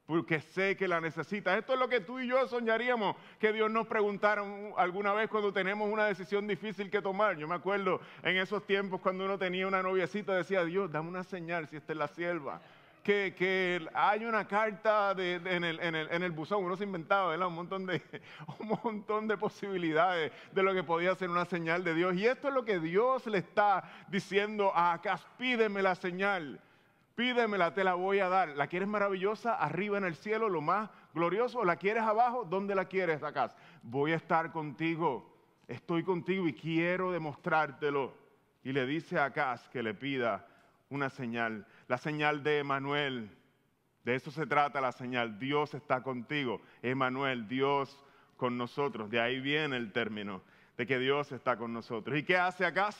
porque 0.06 0.38
sé 0.40 0.76
que 0.76 0.86
la 0.86 1.00
necesita. 1.00 1.58
Esto 1.58 1.72
es 1.72 1.80
lo 1.80 1.88
que 1.88 1.98
tú 1.98 2.20
y 2.20 2.28
yo 2.28 2.46
soñaríamos 2.46 3.16
que 3.40 3.52
Dios 3.52 3.68
nos 3.68 3.88
preguntara 3.88 4.44
alguna 4.76 5.12
vez 5.12 5.28
cuando 5.28 5.52
tenemos 5.52 5.90
una 5.92 6.04
decisión 6.04 6.46
difícil 6.46 6.88
que 6.88 7.02
tomar. 7.02 7.36
Yo 7.36 7.48
me 7.48 7.56
acuerdo 7.56 8.00
en 8.22 8.36
esos 8.36 8.64
tiempos 8.64 9.00
cuando 9.00 9.24
uno 9.24 9.36
tenía 9.36 9.66
una 9.66 9.82
noviecita, 9.82 10.36
decía, 10.36 10.64
Dios, 10.64 10.92
dame 10.92 11.08
una 11.08 11.24
señal 11.24 11.66
si 11.66 11.74
esta 11.74 11.92
es 11.92 11.98
la 11.98 12.06
sierva. 12.06 12.62
Que, 13.06 13.88
hay 13.94 14.24
una 14.24 14.48
carta 14.48 15.14
en, 15.16 15.62
el, 15.62 16.30
buzón, 16.32 16.64
uno 16.64 16.76
se 16.76 16.82
inventaba 16.82 17.46
un, 17.46 17.54
montón 17.54 17.86
de, 17.86 18.02
un 18.58 18.76
montón 18.82 19.28
de 19.28 19.36
posibilidades 19.36 20.32
de 20.50 20.62
lo 20.64 20.74
que 20.74 20.82
podía 20.82 21.14
ser 21.14 21.30
una 21.30 21.44
señal 21.44 21.84
de 21.84 21.94
Dios. 21.94 22.16
Y 22.16 22.26
esto 22.26 22.48
es 22.48 22.54
lo 22.54 22.64
que 22.64 22.80
Dios 22.80 23.24
le 23.26 23.38
está 23.38 23.84
diciendo 24.08 24.72
a 24.74 24.94
Acas, 24.94 25.24
pídeme 25.38 25.82
la 25.82 25.94
señal 25.94 26.60
pídemela, 27.14 27.72
te 27.72 27.82
la 27.82 27.94
voy 27.94 28.20
a 28.20 28.28
dar. 28.28 28.50
¿La 28.50 28.66
quieres 28.66 28.86
maravillosa? 28.86 29.54
Arriba 29.54 29.98
en 29.98 30.04
el 30.04 30.14
cielo, 30.14 30.48
lo 30.48 30.60
más 30.60 30.90
glorioso. 31.14 31.64
¿La 31.64 31.76
quieres 31.76 32.02
abajo? 32.02 32.44
¿Dónde 32.44 32.74
la 32.74 32.84
quieres 32.84 33.22
acá? 33.22 33.54
Voy 33.82 34.12
a 34.12 34.16
estar 34.16 34.52
contigo. 34.52 35.34
Estoy 35.66 36.04
contigo 36.04 36.46
y 36.46 36.52
quiero 36.52 37.10
demostrártelo. 37.10 38.14
Y 38.62 38.72
le 38.72 38.84
dice 38.84 39.18
a 39.18 39.26
Acaz 39.26 39.68
que 39.70 39.82
le 39.82 39.94
pida 39.94 40.46
una 40.90 41.10
señal, 41.10 41.66
la 41.88 41.98
señal 41.98 42.42
de 42.42 42.58
Emanuel. 42.58 43.30
De 44.04 44.14
eso 44.14 44.30
se 44.30 44.46
trata 44.46 44.80
la 44.80 44.92
señal. 44.92 45.38
Dios 45.38 45.74
está 45.74 46.02
contigo. 46.02 46.60
Emanuel, 46.82 47.48
Dios 47.48 48.04
con 48.36 48.56
nosotros. 48.56 49.10
De 49.10 49.20
ahí 49.20 49.40
viene 49.40 49.76
el 49.76 49.92
término 49.92 50.42
de 50.76 50.86
que 50.86 50.98
Dios 50.98 51.32
está 51.32 51.56
con 51.56 51.72
nosotros. 51.72 52.16
¿Y 52.16 52.22
qué 52.22 52.36
hace 52.36 52.64
Acaz? 52.64 52.96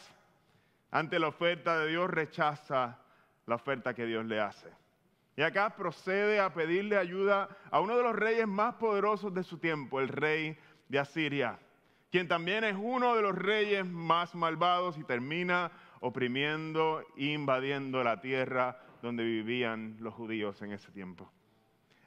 Ante 0.90 1.18
la 1.18 1.28
oferta 1.28 1.78
de 1.78 1.88
Dios 1.88 2.10
rechaza 2.10 2.98
la 3.46 3.54
oferta 3.56 3.94
que 3.94 4.06
Dios 4.06 4.24
le 4.24 4.40
hace. 4.40 4.68
Y 5.36 5.42
acá 5.42 5.76
procede 5.76 6.40
a 6.40 6.54
pedirle 6.54 6.96
ayuda 6.96 7.48
a 7.70 7.80
uno 7.80 7.96
de 7.96 8.02
los 8.02 8.16
reyes 8.16 8.46
más 8.46 8.74
poderosos 8.76 9.34
de 9.34 9.44
su 9.44 9.58
tiempo, 9.58 10.00
el 10.00 10.08
rey 10.08 10.58
de 10.88 10.98
Asiria, 10.98 11.58
quien 12.10 12.26
también 12.26 12.64
es 12.64 12.74
uno 12.78 13.14
de 13.14 13.22
los 13.22 13.34
reyes 13.34 13.84
más 13.84 14.34
malvados 14.34 14.96
y 14.96 15.04
termina 15.04 15.70
oprimiendo 16.00 17.04
invadiendo 17.16 18.02
la 18.02 18.20
tierra 18.20 18.78
donde 19.02 19.24
vivían 19.24 19.96
los 20.00 20.14
judíos 20.14 20.60
en 20.62 20.72
ese 20.72 20.90
tiempo. 20.92 21.30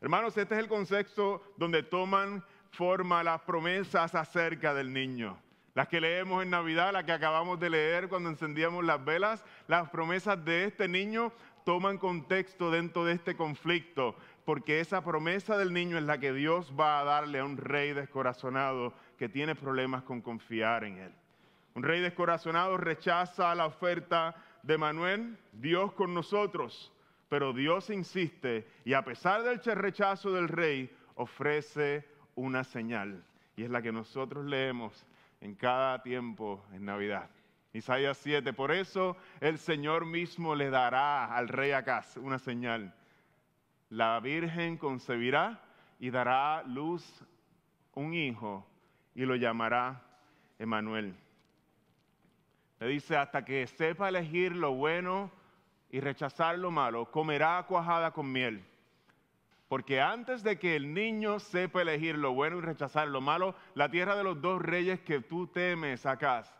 Hermanos, 0.01 0.37
este 0.37 0.55
es 0.55 0.59
el 0.61 0.67
contexto 0.67 1.41
donde 1.57 1.83
toman 1.83 2.43
forma 2.71 3.23
las 3.23 3.41
promesas 3.41 4.15
acerca 4.15 4.73
del 4.73 4.93
niño. 4.93 5.37
Las 5.75 5.87
que 5.87 6.01
leemos 6.01 6.43
en 6.43 6.49
Navidad, 6.49 6.93
las 6.93 7.03
que 7.03 7.11
acabamos 7.11 7.59
de 7.59 7.69
leer 7.69 8.09
cuando 8.09 8.29
encendíamos 8.29 8.83
las 8.83 9.03
velas, 9.03 9.43
las 9.67 9.89
promesas 9.89 10.43
de 10.43 10.65
este 10.65 10.87
niño 10.87 11.31
toman 11.63 11.97
contexto 11.97 12.71
dentro 12.71 13.05
de 13.05 13.13
este 13.13 13.35
conflicto, 13.35 14.15
porque 14.45 14.79
esa 14.79 15.03
promesa 15.03 15.57
del 15.57 15.71
niño 15.71 15.97
es 15.97 16.03
la 16.03 16.19
que 16.19 16.33
Dios 16.33 16.73
va 16.77 16.99
a 16.99 17.03
darle 17.03 17.39
a 17.39 17.45
un 17.45 17.57
rey 17.57 17.93
descorazonado 17.93 18.93
que 19.17 19.29
tiene 19.29 19.55
problemas 19.55 20.03
con 20.03 20.21
confiar 20.21 20.83
en 20.83 20.97
él. 20.97 21.13
Un 21.75 21.83
rey 21.83 22.01
descorazonado 22.01 22.77
rechaza 22.77 23.53
la 23.55 23.65
oferta 23.65 24.35
de 24.63 24.77
Manuel, 24.77 25.37
Dios 25.53 25.93
con 25.93 26.13
nosotros, 26.13 26.91
pero 27.29 27.53
Dios 27.53 27.89
insiste 27.89 28.67
y 28.83 28.93
a 28.93 29.03
pesar 29.03 29.43
del 29.43 29.59
rechazo 29.59 30.31
del 30.31 30.47
rey, 30.47 30.91
ofrece 31.15 32.07
una 32.35 32.63
señal. 32.63 33.23
Y 33.55 33.63
es 33.63 33.69
la 33.69 33.81
que 33.81 33.91
nosotros 33.91 34.45
leemos 34.45 35.05
en 35.41 35.55
cada 35.55 36.01
tiempo 36.01 36.65
en 36.73 36.85
Navidad. 36.85 37.29
Isaías 37.73 38.17
7, 38.17 38.53
por 38.53 38.71
eso 38.71 39.15
el 39.41 39.59
Señor 39.59 40.05
mismo 40.05 40.55
le 40.55 40.69
dará 40.69 41.35
al 41.35 41.47
rey 41.49 41.71
Acaz 41.71 42.17
una 42.17 42.39
señal. 42.39 42.93
La 43.89 44.19
Virgen 44.19 44.77
concebirá 44.77 45.61
y 45.99 46.09
dará 46.09 46.63
luz 46.63 47.05
un 47.93 48.13
hijo 48.13 48.65
y 49.13 49.25
lo 49.25 49.35
llamará 49.35 50.01
Emanuel. 50.57 51.15
Le 52.79 52.87
dice, 52.87 53.17
hasta 53.17 53.43
que 53.43 53.67
sepa 53.67 54.09
elegir 54.09 54.55
lo 54.55 54.73
bueno 54.73 55.31
y 55.89 55.99
rechazar 55.99 56.57
lo 56.57 56.71
malo, 56.71 57.11
comerá 57.11 57.63
cuajada 57.67 58.11
con 58.11 58.31
miel. 58.31 58.63
Porque 59.67 60.01
antes 60.01 60.41
de 60.43 60.57
que 60.57 60.75
el 60.75 60.93
niño 60.93 61.39
sepa 61.39 61.81
elegir 61.81 62.17
lo 62.17 62.33
bueno 62.33 62.57
y 62.57 62.61
rechazar 62.61 63.07
lo 63.07 63.21
malo, 63.21 63.53
la 63.75 63.89
tierra 63.89 64.15
de 64.15 64.23
los 64.23 64.41
dos 64.41 64.61
reyes 64.61 64.99
que 65.01 65.19
tú 65.19 65.47
temes, 65.47 66.01
sacas, 66.01 66.53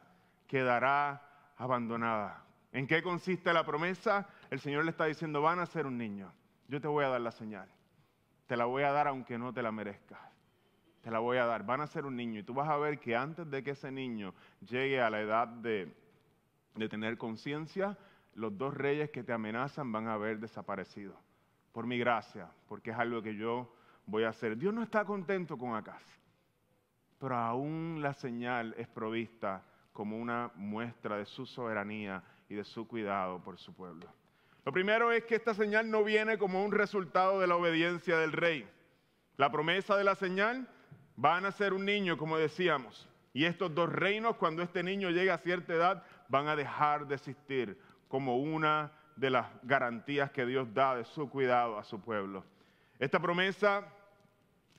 quedará 0.48 1.22
abandonada. 1.58 2.44
¿En 2.72 2.86
qué 2.86 3.02
consiste 3.02 3.52
la 3.52 3.66
promesa? 3.66 4.28
El 4.52 4.60
Señor 4.60 4.84
le 4.84 4.92
está 4.92 5.06
diciendo, 5.06 5.42
van 5.42 5.60
a 5.60 5.66
ser 5.66 5.88
un 5.88 5.98
niño. 5.98 6.32
Yo 6.68 6.80
te 6.80 6.88
voy 6.88 7.04
a 7.04 7.10
dar 7.10 7.22
la 7.22 7.32
señal. 7.32 7.68
Te 8.46 8.56
la 8.56 8.66
voy 8.66 8.84
a 8.84 8.92
dar 8.92 9.08
aunque 9.08 9.38
no 9.38 9.54
te 9.54 9.64
la 9.64 9.72
merezcas. 9.72 10.20
Te 11.02 11.10
la 11.10 11.20
voy 11.20 11.38
a 11.38 11.46
dar. 11.46 11.66
Van 11.66 11.82
a 11.82 11.88
ser 11.88 12.06
un 12.06 12.16
niño. 12.16 12.40
Y 12.40 12.44
tú 12.44 12.54
vas 12.54 12.70
a 12.70 12.78
ver 12.78 13.00
que 13.00 13.16
antes 13.16 13.50
de 13.50 13.64
que 13.64 13.72
ese 13.72 13.92
niño 13.92 14.36
llegue 14.62 15.02
a 15.02 15.10
la 15.10 15.22
edad 15.22 15.48
de, 15.48 15.92
de 16.76 16.90
tener 16.90 17.18
conciencia, 17.18 17.98
los 18.36 18.58
dos 18.58 18.74
reyes 18.74 19.10
que 19.10 19.24
te 19.24 19.34
amenazan 19.34 19.92
van 19.92 20.08
a 20.08 20.14
haber 20.14 20.40
desaparecido. 20.40 21.16
Por 21.72 21.86
mi 21.86 21.98
gracia, 21.98 22.50
porque 22.68 22.92
es 22.92 22.98
algo 22.98 23.22
que 23.22 23.36
yo 23.36 23.74
voy 24.06 24.24
a 24.24 24.30
hacer. 24.30 24.58
Dios 24.58 24.74
no 24.74 24.82
está 24.82 25.06
contento 25.06 25.58
con 25.58 25.76
Acaz, 25.76 26.04
pero 27.20 27.36
aún 27.36 28.00
la 28.02 28.14
señal 28.14 28.74
es 28.78 28.88
provista 28.88 29.64
como 29.94 30.18
una 30.18 30.52
muestra 30.56 31.18
de 31.18 31.26
su 31.26 31.46
soberanía 31.46 32.24
y 32.48 32.56
de 32.56 32.64
su 32.64 32.88
cuidado 32.88 33.44
por 33.44 33.58
su 33.58 33.74
pueblo. 33.74 34.08
Lo 34.66 34.72
primero 34.72 35.12
es 35.12 35.24
que 35.26 35.36
esta 35.36 35.54
señal 35.54 35.90
no 35.90 36.04
viene 36.04 36.38
como 36.38 36.64
un 36.64 36.72
resultado 36.72 37.40
de 37.40 37.48
la 37.48 37.56
obediencia 37.56 38.18
del 38.18 38.32
rey. 38.32 38.68
La 39.38 39.52
promesa 39.52 39.96
de 39.96 40.04
la 40.04 40.16
señal 40.16 40.68
van 41.16 41.46
a 41.46 41.52
ser 41.52 41.74
un 41.74 41.86
niño, 41.86 42.18
como 42.18 42.38
decíamos, 42.38 43.10
y 43.34 43.46
estos 43.46 43.74
dos 43.74 43.92
reinos, 43.92 44.36
cuando 44.38 44.64
este 44.64 44.84
niño 44.84 45.10
llegue 45.10 45.32
a 45.32 45.38
cierta 45.38 45.74
edad, 45.74 46.04
van 46.30 46.48
a 46.48 46.56
dejar 46.56 47.06
de 47.08 47.16
existir 47.16 47.78
como 48.08 48.38
una 48.38 48.92
de 49.16 49.30
las 49.30 49.48
garantías 49.64 50.32
que 50.32 50.46
Dios 50.46 50.74
da 50.74 50.96
de 50.96 51.04
su 51.04 51.30
cuidado 51.30 51.78
a 51.78 51.84
su 51.84 52.00
pueblo. 52.00 52.46
Esta 52.98 53.20
promesa 53.20 53.86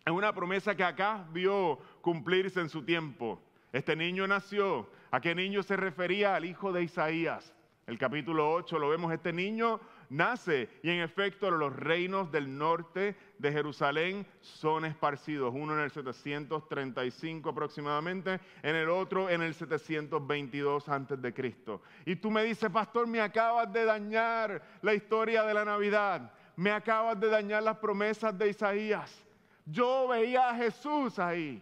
es 0.05 0.13
una 0.13 0.33
promesa 0.33 0.75
que 0.75 0.85
acá 0.85 1.27
vio 1.31 1.79
cumplirse 2.01 2.61
en 2.61 2.71
su 2.71 2.83
tiempo. 2.83 3.41
Este 3.73 3.95
niño 3.95 4.27
nació. 4.27 4.89
¿A 5.11 5.21
qué 5.21 5.35
niño 5.35 5.63
se 5.63 5.77
refería? 5.77 6.35
Al 6.35 6.45
hijo 6.45 6.73
de 6.73 6.85
Isaías. 6.85 7.53
El 7.91 7.99
capítulo 7.99 8.53
8 8.53 8.79
lo 8.79 8.91
vemos, 8.91 9.13
este 9.13 9.33
niño 9.33 9.81
nace 10.11 10.69
y 10.81 10.91
en 10.91 11.01
efecto 11.01 11.51
los 11.51 11.75
reinos 11.75 12.31
del 12.31 12.57
norte 12.57 13.17
de 13.37 13.51
Jerusalén 13.51 14.25
son 14.41 14.85
esparcidos, 14.85 15.53
uno 15.53 15.75
en 15.75 15.81
el 15.81 15.91
735 15.91 17.51
aproximadamente, 17.51 18.39
en 18.63 18.77
el 18.77 18.89
otro 18.89 19.29
en 19.29 19.43
el 19.43 19.55
722 19.55 20.89
antes 20.89 21.21
de 21.21 21.35
Cristo. 21.35 21.83
Y 22.07 22.15
tú 22.15 22.31
me 22.31 22.45
dices, 22.45 22.71
pastor, 22.71 23.09
me 23.09 23.21
acabas 23.21 23.73
de 23.73 23.85
dañar 23.85 24.63
la 24.83 24.95
historia 24.95 25.43
de 25.43 25.53
la 25.53 25.65
Navidad, 25.65 26.33
me 26.55 26.71
acabas 26.71 27.19
de 27.19 27.27
dañar 27.27 27.65
las 27.65 27.79
promesas 27.79 28.39
de 28.39 28.51
Isaías. 28.51 29.27
Yo 29.67 30.07
veía 30.07 30.49
a 30.49 30.55
Jesús 30.55 31.19
ahí. 31.19 31.61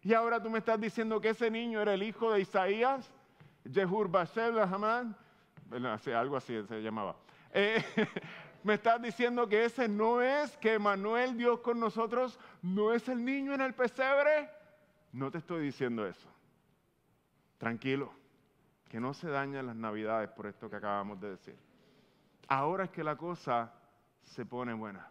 Y 0.00 0.14
ahora 0.14 0.40
tú 0.40 0.48
me 0.48 0.60
estás 0.60 0.80
diciendo 0.80 1.20
que 1.20 1.30
ese 1.30 1.50
niño 1.50 1.82
era 1.82 1.94
el 1.94 2.04
hijo 2.04 2.30
de 2.30 2.42
Isaías, 2.42 3.10
Jehur 3.68 4.08
Bashel 4.08 4.60
Hamán 4.60 5.16
algo 6.14 6.36
así 6.36 6.62
se 6.66 6.82
llamaba. 6.82 7.16
Eh, 7.52 7.82
me 8.64 8.74
estás 8.74 9.00
diciendo 9.00 9.48
que 9.48 9.64
ese 9.64 9.88
no 9.88 10.20
es, 10.22 10.56
que 10.58 10.78
Manuel, 10.78 11.36
Dios 11.36 11.60
con 11.60 11.80
nosotros, 11.80 12.38
no 12.62 12.92
es 12.92 13.08
el 13.08 13.24
niño 13.24 13.54
en 13.54 13.60
el 13.60 13.74
pesebre. 13.74 14.50
No 15.12 15.30
te 15.30 15.38
estoy 15.38 15.64
diciendo 15.64 16.06
eso. 16.06 16.28
Tranquilo, 17.58 18.12
que 18.88 19.00
no 19.00 19.14
se 19.14 19.28
dañen 19.28 19.66
las 19.66 19.76
navidades 19.76 20.28
por 20.30 20.46
esto 20.46 20.68
que 20.68 20.76
acabamos 20.76 21.20
de 21.20 21.30
decir. 21.30 21.56
Ahora 22.48 22.84
es 22.84 22.90
que 22.90 23.02
la 23.02 23.16
cosa 23.16 23.72
se 24.22 24.44
pone 24.44 24.74
buena. 24.74 25.08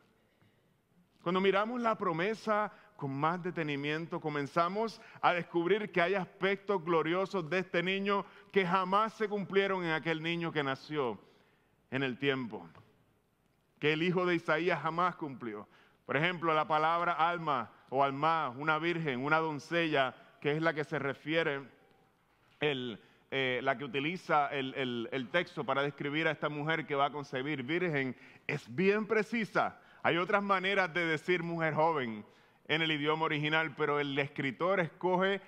Cuando 1.23 1.41
miramos 1.41 1.81
la 1.81 1.97
promesa 1.97 2.71
con 2.95 3.13
más 3.13 3.43
detenimiento, 3.43 4.21
comenzamos 4.21 5.01
a 5.21 5.33
descubrir 5.33 5.91
que 5.91 6.01
hay 6.01 6.15
aspectos 6.15 6.83
gloriosos 6.83 7.49
de 7.49 7.59
este 7.59 7.83
niño 7.83 8.25
que 8.51 8.65
jamás 8.65 9.13
se 9.13 9.27
cumplieron 9.27 9.83
en 9.83 9.91
aquel 9.91 10.21
niño 10.23 10.51
que 10.51 10.63
nació 10.63 11.19
en 11.91 12.03
el 12.03 12.17
tiempo, 12.17 12.67
que 13.79 13.93
el 13.93 14.03
hijo 14.03 14.25
de 14.25 14.35
Isaías 14.35 14.81
jamás 14.81 15.15
cumplió. 15.15 15.67
Por 16.05 16.15
ejemplo, 16.15 16.53
la 16.53 16.67
palabra 16.67 17.13
alma 17.13 17.71
o 17.89 18.03
alma, 18.03 18.49
una 18.49 18.79
virgen, 18.79 19.23
una 19.23 19.39
doncella, 19.39 20.15
que 20.39 20.51
es 20.51 20.61
la 20.61 20.73
que 20.73 20.83
se 20.83 20.99
refiere, 20.99 21.63
eh, 22.61 23.59
la 23.61 23.77
que 23.77 23.83
utiliza 23.83 24.47
el, 24.49 25.09
el 25.11 25.29
texto 25.29 25.65
para 25.65 25.81
describir 25.81 26.27
a 26.27 26.31
esta 26.31 26.47
mujer 26.47 26.85
que 26.85 26.95
va 26.95 27.07
a 27.07 27.11
concebir 27.11 27.63
virgen, 27.63 28.15
es 28.47 28.73
bien 28.73 29.05
precisa. 29.05 29.81
Hay 30.01 30.17
otras 30.17 30.43
maneras 30.43 30.93
de 30.93 31.05
decir 31.05 31.43
mujer 31.43 31.73
joven, 31.73 32.23
en 32.67 32.81
el 32.81 32.91
idioma 32.91 33.25
original, 33.25 33.75
pero 33.75 33.99
el 33.99 34.17
escritor 34.17 34.79
escoge 34.79 35.41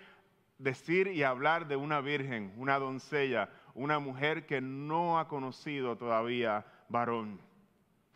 decir 0.57 1.07
y 1.07 1.23
hablar 1.23 1.67
de 1.67 1.75
una 1.75 2.01
virgen, 2.01 2.53
una 2.57 2.79
doncella, 2.79 3.49
una 3.73 3.99
mujer 3.99 4.45
que 4.45 4.61
no 4.61 5.19
ha 5.19 5.27
conocido 5.27 5.97
todavía 5.97 6.65
varón. 6.89 7.39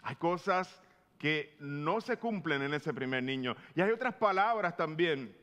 Hay 0.01 0.15
cosas 0.15 0.81
que 1.17 1.55
no 1.59 2.01
se 2.01 2.17
cumplen 2.17 2.63
en 2.63 2.73
ese 2.73 2.93
primer 2.93 3.21
niño. 3.21 3.55
Y 3.75 3.81
hay 3.81 3.91
otras 3.91 4.15
palabras 4.15 4.75
también. 4.75 5.35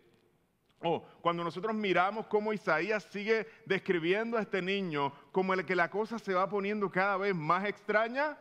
Oh, 0.81 1.05
cuando 1.21 1.42
nosotros 1.42 1.75
miramos 1.75 2.27
cómo 2.27 2.53
Isaías 2.53 3.07
sigue 3.11 3.49
describiendo 3.64 4.37
a 4.37 4.42
este 4.42 4.62
niño 4.62 5.12
como 5.33 5.55
el 5.55 5.64
que 5.64 5.75
la 5.75 5.90
cosa 5.90 6.18
se 6.18 6.35
va 6.35 6.49
poniendo 6.49 6.90
cada 6.90 7.16
vez 7.16 7.35
más 7.35 7.64
extraña 7.64 8.37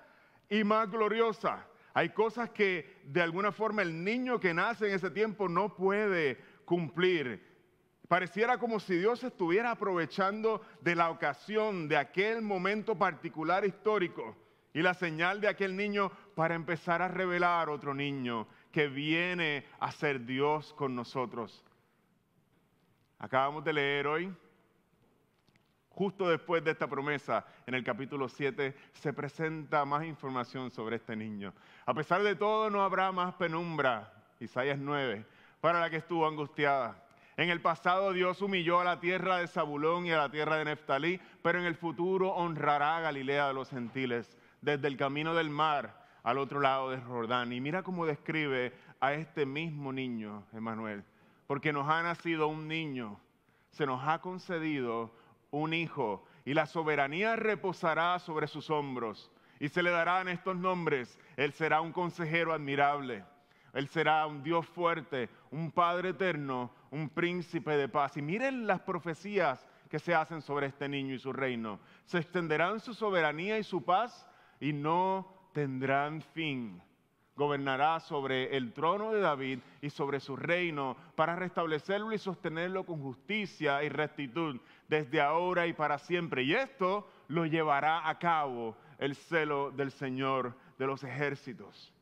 y 0.50 0.64
más 0.64 0.90
gloriosa. 0.90 1.66
Hay 1.98 2.10
cosas 2.10 2.52
que 2.52 3.02
de 3.06 3.24
alguna 3.24 3.52
forma 3.52 3.82
el 3.82 4.04
niño 4.04 4.40
que 4.40 4.54
nace 4.54 4.88
en 4.88 4.94
ese 4.94 5.10
tiempo 5.10 5.50
no 5.50 5.74
puede 5.76 6.38
cumplir. 6.64 7.44
Pareciera 8.08 8.60
como 8.60 8.80
si 8.80 8.98
Dios 8.98 9.24
estuviera 9.24 9.72
aprovechando 9.72 10.62
de 10.82 10.94
la 10.94 11.10
ocasión, 11.10 11.88
de 11.88 11.98
aquel 11.98 12.44
momento 12.44 13.00
particular 13.00 13.66
histórico 13.66 14.38
y 14.76 14.84
la 14.84 14.94
señal 14.94 15.42
de 15.42 15.48
aquel 15.48 15.76
niño 15.76 16.12
para 16.36 16.54
empezar 16.54 17.02
a 17.02 17.08
revelar 17.08 17.68
otro 17.68 17.96
niño 17.96 18.48
que 18.72 18.88
viene 18.88 19.66
a 19.80 19.92
ser 19.92 20.24
Dios 20.24 20.76
con 20.76 20.94
nosotros. 20.94 21.66
Acabamos 23.18 23.64
de 23.64 23.74
leer 23.74 24.06
hoy 24.06 24.32
Justo 25.98 26.30
después 26.30 26.64
de 26.64 26.70
esta 26.70 26.88
promesa, 26.88 27.44
en 27.66 27.74
el 27.74 27.84
capítulo 27.84 28.30
7, 28.30 28.76
se 28.94 29.14
presenta 29.14 29.84
más 29.84 30.06
información 30.06 30.70
sobre 30.70 30.98
este 30.98 31.16
niño. 31.16 31.56
A 31.88 31.94
pesar 31.96 32.22
de 32.22 32.36
todo, 32.36 32.70
no 32.70 32.84
habrá 32.84 33.12
más 33.12 33.34
penumbra, 33.34 34.14
Isaías 34.40 34.78
9, 34.78 35.26
para 35.60 35.80
la 35.80 35.90
que 35.90 35.96
estuvo 35.96 36.28
angustiada. 36.28 37.04
En 37.36 37.50
el 37.50 37.62
pasado 37.62 38.14
Dios 38.14 38.44
humilló 38.44 38.80
a 38.80 38.84
la 38.84 39.00
tierra 39.00 39.38
de 39.38 39.48
Zabulón 39.48 40.06
y 40.06 40.12
a 40.12 40.20
la 40.20 40.30
tierra 40.30 40.58
de 40.58 40.66
Neftalí, 40.66 41.20
pero 41.42 41.58
en 41.58 41.66
el 41.66 41.74
futuro 41.74 42.30
honrará 42.30 42.98
a 42.98 43.02
Galilea 43.02 43.48
de 43.48 43.56
los 43.56 43.72
gentiles, 43.72 44.38
desde 44.62 44.88
el 44.88 44.98
camino 44.98 45.34
del 45.34 45.50
mar 45.50 46.06
al 46.22 46.38
otro 46.38 46.60
lado 46.60 46.92
de 46.92 47.02
Jordán. 47.02 47.52
Y 47.54 47.60
mira 47.60 47.82
cómo 47.82 48.06
describe 48.06 48.72
a 49.00 49.14
este 49.14 49.48
mismo 49.48 49.92
niño, 49.92 50.44
Emanuel, 50.54 51.04
porque 51.48 51.74
nos 51.74 51.90
ha 51.90 52.04
nacido 52.04 52.50
un 52.50 52.68
niño, 52.68 53.20
se 53.72 53.88
nos 53.88 54.08
ha 54.08 54.22
concedido 54.22 55.12
un 55.58 55.74
hijo, 55.74 56.26
y 56.46 56.54
la 56.54 56.65
soberanía 56.65 57.36
reposará 57.36 58.20
sobre 58.20 58.48
sus 58.48 58.70
hombros, 58.70 59.32
y 59.60 59.70
se 59.70 59.84
le 59.84 59.91
darán 59.91 60.28
estos 60.28 60.56
nombres. 60.56 61.20
Él 61.36 61.54
será 61.54 61.82
un 61.82 61.91
consejero 61.91 62.54
admirable, 62.54 63.24
Él 63.74 63.88
será 63.89 64.26
un 64.26 64.43
Dios 64.43 64.65
fuerte, 64.65 65.30
un 65.52 65.72
Padre 65.72 66.10
eterno, 66.10 66.72
un 66.91 67.10
príncipe 67.10 67.72
de 67.72 67.89
paz. 67.89 68.17
Y 68.17 68.22
miren 68.22 68.65
las 68.65 68.82
profecías 68.82 69.67
que 69.89 70.00
se 70.00 70.15
hacen 70.15 70.41
sobre 70.41 70.67
este 70.67 70.89
niño 70.89 71.15
y 71.15 71.20
su 71.20 71.34
reino. 71.34 71.80
Se 72.06 72.17
extenderán 72.17 72.80
su 72.80 72.93
soberanía 72.93 73.58
y 73.58 73.63
su 73.63 73.84
paz 73.84 74.28
y 74.60 74.74
no 74.74 75.28
tendrán 75.54 76.22
fin 76.22 76.82
gobernará 77.38 78.00
sobre 78.00 78.58
el 78.58 78.73
trono 78.73 79.13
de 79.13 79.21
David 79.21 79.60
y 79.82 79.91
sobre 79.91 80.19
su 80.19 80.36
reino 80.36 80.97
para 81.15 81.36
restablecerlo 81.36 82.12
y 82.12 82.17
sostenerlo 82.17 82.84
con 82.84 83.00
justicia 83.00 83.84
y 83.84 83.89
rectitud 83.89 84.60
desde 84.88 85.21
ahora 85.21 85.67
y 85.67 85.73
para 85.73 86.00
siempre. 86.00 86.41
Y 86.41 86.56
esto 86.56 87.08
lo 87.28 87.45
llevará 87.45 88.10
a 88.10 88.17
cabo 88.17 88.76
el 88.97 89.15
celo 89.15 89.69
del 89.69 89.91
Señor 89.91 90.56
de 90.80 90.88
los 90.88 91.04
ejércitos. 91.04 91.93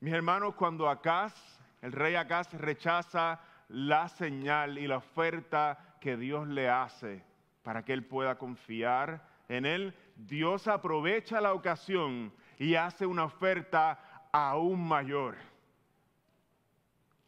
Mis 0.00 0.12
hermanos, 0.12 0.54
cuando 0.56 0.88
Acaz, 0.88 1.34
el 1.80 1.92
rey 1.92 2.16
Acaz 2.16 2.52
rechaza 2.54 3.40
la 3.68 4.08
señal 4.08 4.78
y 4.78 4.88
la 4.88 4.96
oferta 4.96 5.96
que 6.00 6.16
Dios 6.16 6.48
le 6.48 6.68
hace 6.68 7.24
para 7.62 7.84
que 7.84 7.92
él 7.92 8.04
pueda 8.04 8.36
confiar 8.36 9.24
en 9.48 9.64
él, 9.64 9.94
Dios 10.16 10.66
aprovecha 10.66 11.40
la 11.40 11.52
ocasión 11.52 12.32
y 12.58 12.74
hace 12.74 13.06
una 13.06 13.24
oferta 13.24 14.28
aún 14.32 14.86
mayor. 14.86 15.36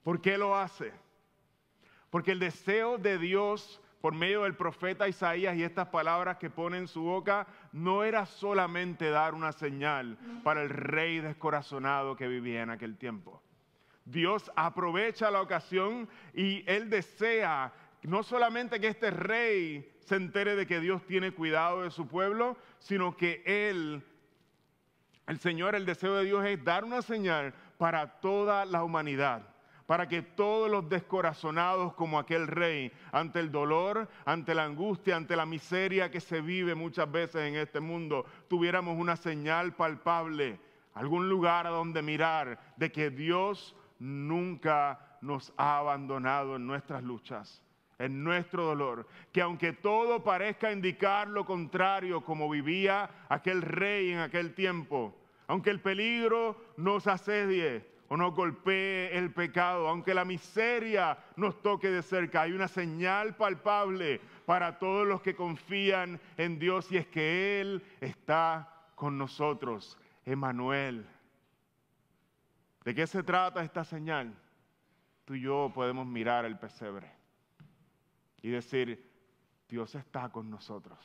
¿Por 0.02 0.20
qué 0.20 0.36
lo 0.36 0.56
hace? 0.56 0.92
Porque 2.10 2.32
el 2.32 2.38
deseo 2.38 2.98
de 2.98 3.18
Dios 3.18 3.80
por 4.00 4.14
medio 4.14 4.44
del 4.44 4.56
profeta 4.56 5.08
Isaías 5.08 5.56
y 5.56 5.62
estas 5.62 5.88
palabras 5.88 6.38
que 6.38 6.50
pone 6.50 6.78
en 6.78 6.88
su 6.88 7.02
boca, 7.02 7.46
no 7.72 8.02
era 8.02 8.24
solamente 8.26 9.10
dar 9.10 9.34
una 9.34 9.52
señal 9.52 10.16
para 10.42 10.62
el 10.62 10.70
rey 10.70 11.20
descorazonado 11.20 12.16
que 12.16 12.26
vivía 12.26 12.62
en 12.62 12.70
aquel 12.70 12.96
tiempo. 12.96 13.42
Dios 14.06 14.50
aprovecha 14.56 15.30
la 15.30 15.42
ocasión 15.42 16.08
y 16.34 16.64
él 16.66 16.88
desea 16.88 17.72
no 18.02 18.22
solamente 18.22 18.80
que 18.80 18.88
este 18.88 19.10
rey 19.10 19.92
se 20.00 20.16
entere 20.16 20.56
de 20.56 20.66
que 20.66 20.80
Dios 20.80 21.04
tiene 21.06 21.32
cuidado 21.32 21.82
de 21.82 21.90
su 21.90 22.08
pueblo, 22.08 22.56
sino 22.78 23.14
que 23.16 23.42
él, 23.44 24.02
el 25.26 25.38
Señor, 25.38 25.74
el 25.74 25.86
deseo 25.86 26.14
de 26.16 26.24
Dios 26.24 26.44
es 26.44 26.62
dar 26.64 26.84
una 26.84 27.02
señal 27.02 27.54
para 27.78 28.20
toda 28.20 28.64
la 28.64 28.82
humanidad 28.84 29.42
para 29.90 30.06
que 30.06 30.22
todos 30.22 30.70
los 30.70 30.88
descorazonados 30.88 31.94
como 31.94 32.20
aquel 32.20 32.46
rey, 32.46 32.92
ante 33.10 33.40
el 33.40 33.50
dolor, 33.50 34.08
ante 34.24 34.54
la 34.54 34.62
angustia, 34.62 35.16
ante 35.16 35.34
la 35.34 35.46
miseria 35.46 36.12
que 36.12 36.20
se 36.20 36.40
vive 36.40 36.76
muchas 36.76 37.10
veces 37.10 37.42
en 37.42 37.56
este 37.56 37.80
mundo, 37.80 38.24
tuviéramos 38.46 38.96
una 38.96 39.16
señal 39.16 39.74
palpable, 39.74 40.60
algún 40.94 41.28
lugar 41.28 41.66
a 41.66 41.70
donde 41.70 42.02
mirar 42.02 42.60
de 42.76 42.92
que 42.92 43.10
Dios 43.10 43.74
nunca 43.98 45.18
nos 45.22 45.52
ha 45.56 45.78
abandonado 45.78 46.54
en 46.54 46.68
nuestras 46.68 47.02
luchas, 47.02 47.60
en 48.00 48.24
nuestro 48.24 48.64
dolor, 48.64 49.06
que 49.30 49.42
aunque 49.42 49.74
todo 49.74 50.24
parezca 50.24 50.72
indicar 50.72 51.28
lo 51.28 51.44
contrario 51.44 52.24
como 52.24 52.48
vivía 52.48 53.10
aquel 53.28 53.60
rey 53.60 54.10
en 54.10 54.20
aquel 54.20 54.54
tiempo, 54.54 55.14
aunque 55.46 55.68
el 55.68 55.80
peligro 55.80 56.56
nos 56.78 57.06
asedie, 57.06 57.84
o 58.08 58.16
nos 58.16 58.34
golpee 58.34 59.16
el 59.16 59.32
pecado, 59.32 59.86
aunque 59.86 60.14
la 60.14 60.24
miseria 60.24 61.16
nos 61.36 61.62
toque 61.62 61.90
de 61.90 62.02
cerca, 62.02 62.42
hay 62.42 62.52
una 62.52 62.66
señal 62.66 63.36
palpable 63.36 64.20
para 64.46 64.80
todos 64.80 65.06
los 65.06 65.20
que 65.20 65.36
confían 65.36 66.18
en 66.36 66.58
Dios 66.58 66.90
y 66.90 66.96
es 66.96 67.06
que 67.06 67.60
Él 67.60 67.84
está 68.00 68.68
con 68.96 69.16
nosotros, 69.16 69.96
Emanuel. 70.24 71.06
¿De 72.82 72.94
qué 72.96 73.06
se 73.06 73.22
trata 73.22 73.62
esta 73.62 73.84
señal? 73.84 74.34
Tú 75.24 75.34
y 75.34 75.42
yo 75.42 75.70
podemos 75.72 76.04
mirar 76.04 76.44
el 76.46 76.58
pesebre 76.58 77.19
y 78.42 78.50
decir, 78.50 79.10
Dios 79.68 79.94
está 79.94 80.28
con 80.30 80.50
nosotros. 80.50 80.98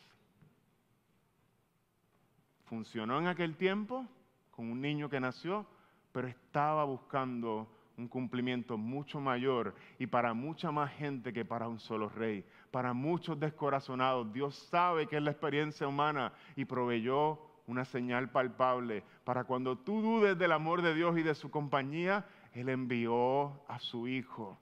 Funcionó 2.65 3.19
en 3.19 3.27
aquel 3.27 3.55
tiempo 3.55 4.05
con 4.51 4.71
un 4.71 4.81
niño 4.81 5.09
que 5.09 5.19
nació, 5.19 5.65
pero 6.11 6.27
estaba 6.27 6.83
buscando 6.83 7.67
un 7.97 8.07
cumplimiento 8.07 8.77
mucho 8.77 9.19
mayor 9.19 9.75
y 9.99 10.07
para 10.07 10.33
mucha 10.33 10.71
más 10.71 10.91
gente 10.93 11.31
que 11.31 11.45
para 11.45 11.67
un 11.67 11.79
solo 11.79 12.09
rey. 12.09 12.43
Para 12.71 12.93
muchos 12.93 13.39
descorazonados, 13.39 14.31
Dios 14.33 14.55
sabe 14.69 15.07
que 15.07 15.17
es 15.17 15.23
la 15.23 15.31
experiencia 15.31 15.87
humana 15.87 16.33
y 16.55 16.65
proveyó 16.65 17.39
una 17.67 17.85
señal 17.85 18.29
palpable 18.29 19.03
para 19.23 19.43
cuando 19.43 19.77
tú 19.77 20.01
dudes 20.01 20.37
del 20.37 20.51
amor 20.51 20.81
de 20.81 20.93
Dios 20.93 21.17
y 21.17 21.23
de 21.23 21.35
su 21.35 21.49
compañía, 21.49 22.25
Él 22.53 22.69
envió 22.69 23.63
a 23.67 23.79
su 23.79 24.07
Hijo. 24.07 24.57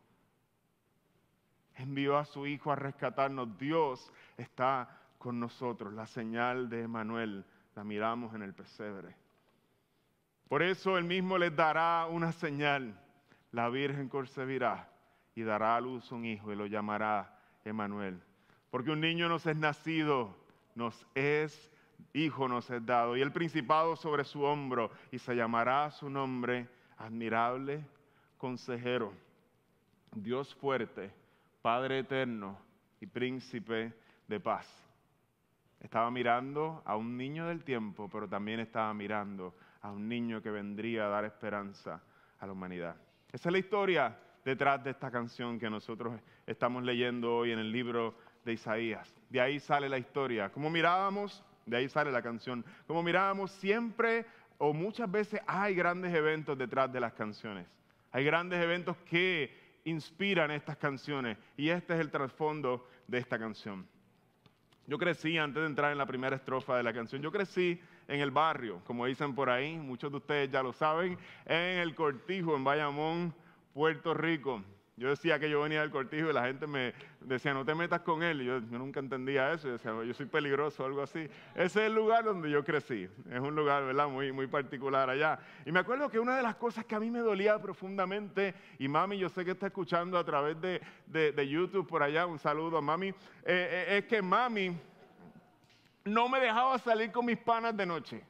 Envió 1.75 2.17
a 2.17 2.25
su 2.25 2.45
Hijo 2.47 2.71
a 2.71 2.75
rescatarnos. 2.75 3.57
Dios 3.57 4.11
está 4.37 5.01
con 5.17 5.39
nosotros. 5.39 5.93
La 5.93 6.05
señal 6.05 6.69
de 6.69 6.83
Emanuel 6.83 7.45
la 7.75 7.83
miramos 7.83 8.33
en 8.33 8.41
el 8.41 8.53
pesebre. 8.53 9.15
Por 10.47 10.61
eso 10.61 10.97
él 10.97 11.05
mismo 11.05 11.37
les 11.37 11.55
dará 11.55 12.07
una 12.09 12.31
señal. 12.31 12.99
La 13.51 13.69
Virgen 13.69 14.09
concebirá 14.09 14.89
y 15.35 15.43
dará 15.43 15.75
a 15.75 15.81
luz 15.81 16.11
un 16.11 16.25
hijo 16.25 16.51
y 16.51 16.55
lo 16.55 16.65
llamará 16.65 17.39
Emanuel. 17.65 18.21
Porque 18.69 18.91
un 18.91 19.01
niño 19.01 19.29
nos 19.29 19.45
es 19.45 19.55
nacido, 19.55 20.35
nos 20.75 21.07
es 21.15 21.71
hijo 22.13 22.47
nos 22.47 22.69
es 22.69 22.85
dado, 22.85 23.17
y 23.17 23.21
el 23.21 23.31
principado 23.31 23.95
sobre 23.95 24.23
su 24.23 24.43
hombro, 24.43 24.91
y 25.11 25.19
se 25.19 25.35
llamará 25.35 25.89
su 25.91 26.09
nombre 26.09 26.67
admirable, 26.97 27.83
consejero, 28.37 29.13
Dios 30.11 30.53
fuerte, 30.55 31.11
Padre 31.63 31.99
eterno 31.99 32.59
y 32.99 33.05
príncipe 33.05 33.93
de 34.27 34.39
paz. 34.41 34.67
Estaba 35.79 36.11
mirando 36.11 36.83
a 36.83 36.97
un 36.97 37.15
niño 37.15 37.47
del 37.47 37.63
tiempo, 37.63 38.09
pero 38.11 38.27
también 38.27 38.59
estaba 38.59 38.93
mirando 38.93 39.55
a 39.81 39.89
un 39.89 40.09
niño 40.09 40.41
que 40.41 40.51
vendría 40.51 41.05
a 41.05 41.07
dar 41.07 41.23
esperanza 41.23 42.03
a 42.41 42.45
la 42.45 42.51
humanidad. 42.51 42.97
Esa 43.31 43.47
es 43.47 43.53
la 43.53 43.59
historia 43.59 44.19
detrás 44.43 44.83
de 44.83 44.89
esta 44.89 45.09
canción 45.09 45.57
que 45.57 45.69
nosotros 45.69 46.19
estamos 46.45 46.83
leyendo 46.83 47.33
hoy 47.33 47.53
en 47.53 47.59
el 47.59 47.71
libro 47.71 48.13
de 48.43 48.51
Isaías. 48.51 49.15
De 49.29 49.39
ahí 49.39 49.57
sale 49.61 49.87
la 49.87 49.97
historia. 49.97 50.51
Como 50.51 50.69
mirábamos, 50.69 51.45
de 51.65 51.77
ahí 51.77 51.87
sale 51.87 52.11
la 52.11 52.21
canción. 52.21 52.65
Como 52.85 53.01
mirábamos, 53.03 53.51
siempre 53.51 54.25
o 54.57 54.73
muchas 54.73 55.09
veces 55.09 55.39
hay 55.47 55.75
grandes 55.75 56.13
eventos 56.13 56.57
detrás 56.57 56.91
de 56.91 56.99
las 56.99 57.13
canciones. 57.13 57.65
Hay 58.11 58.25
grandes 58.25 58.61
eventos 58.61 58.97
que 59.09 59.62
inspiran 59.85 60.51
estas 60.51 60.77
canciones 60.77 61.37
y 61.57 61.69
este 61.69 61.93
es 61.93 61.99
el 61.99 62.11
trasfondo 62.11 62.87
de 63.07 63.17
esta 63.17 63.37
canción. 63.37 63.87
Yo 64.85 64.97
crecí, 64.97 65.37
antes 65.37 65.61
de 65.61 65.67
entrar 65.67 65.91
en 65.91 65.97
la 65.97 66.05
primera 66.05 66.35
estrofa 66.35 66.75
de 66.75 66.83
la 66.83 66.93
canción, 66.93 67.21
yo 67.21 67.31
crecí 67.31 67.79
en 68.07 68.19
el 68.19 68.31
barrio, 68.31 68.81
como 68.85 69.05
dicen 69.05 69.33
por 69.33 69.49
ahí, 69.49 69.77
muchos 69.77 70.11
de 70.11 70.17
ustedes 70.17 70.51
ya 70.51 70.61
lo 70.61 70.73
saben, 70.73 71.17
en 71.45 71.79
el 71.79 71.95
Cortijo, 71.95 72.55
en 72.55 72.63
Bayamón, 72.65 73.33
Puerto 73.73 74.13
Rico. 74.13 74.61
Yo 74.95 75.09
decía 75.09 75.39
que 75.39 75.49
yo 75.49 75.61
venía 75.61 75.81
del 75.81 75.89
cortijo 75.89 76.29
y 76.29 76.33
la 76.33 76.45
gente 76.45 76.67
me 76.67 76.93
decía, 77.19 77.51
no 77.51 77.65
te 77.65 77.73
metas 77.73 78.01
con 78.01 78.21
él. 78.21 78.43
Y 78.43 78.45
yo, 78.45 78.59
nunca 78.61 78.99
entendía 78.99 79.51
eso. 79.51 79.67
Yo 79.67 79.73
decía, 79.73 79.91
yo 80.03 80.13
soy 80.13 80.27
peligroso 80.27 80.83
o 80.83 80.85
algo 80.85 81.01
así. 81.01 81.27
Ese 81.55 81.65
es 81.65 81.77
el 81.77 81.95
lugar 81.95 82.23
donde 82.23 82.49
yo 82.51 82.63
crecí. 82.63 83.09
Es 83.31 83.39
un 83.39 83.55
lugar, 83.55 83.83
¿verdad? 83.85 84.07
Muy, 84.07 84.31
muy 84.31 84.45
particular 84.45 85.09
allá. 85.09 85.39
Y 85.65 85.71
me 85.71 85.79
acuerdo 85.79 86.09
que 86.09 86.19
una 86.19 86.37
de 86.37 86.43
las 86.43 86.55
cosas 86.57 86.85
que 86.85 86.93
a 86.93 86.99
mí 86.99 87.09
me 87.09 87.19
dolía 87.19 87.59
profundamente, 87.59 88.53
y 88.77 88.87
mami, 88.87 89.17
yo 89.17 89.29
sé 89.29 89.43
que 89.43 89.51
está 89.51 89.67
escuchando 89.67 90.15
a 90.17 90.23
través 90.23 90.61
de, 90.61 90.79
de, 91.07 91.47
YouTube 91.47 91.87
por 91.87 92.03
allá, 92.03 92.27
un 92.27 92.37
saludo 92.37 92.77
a 92.77 92.81
mami, 92.81 93.07
eh, 93.07 93.15
eh, 93.45 93.97
es 93.97 94.05
que 94.05 94.21
mami 94.21 94.77
no 96.05 96.29
me 96.29 96.39
dejaba 96.39 96.77
salir 96.77 97.11
con 97.11 97.25
mis 97.25 97.37
panas 97.37 97.75
de 97.75 97.85
noche. 97.85 98.23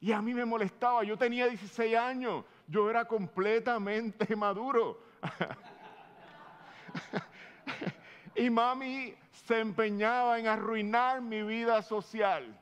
Y 0.00 0.12
a 0.12 0.22
mí 0.22 0.32
me 0.32 0.44
molestaba. 0.44 1.02
Yo 1.04 1.16
tenía 1.16 1.46
16 1.46 1.96
años. 1.96 2.44
Yo 2.66 2.88
era 2.88 3.04
completamente 3.04 4.34
maduro. 4.36 5.07
Y 8.36 8.50
mami 8.50 9.14
se 9.32 9.60
empeñaba 9.60 10.38
en 10.38 10.46
arruinar 10.46 11.20
mi 11.20 11.42
vida 11.42 11.82
social. 11.82 12.56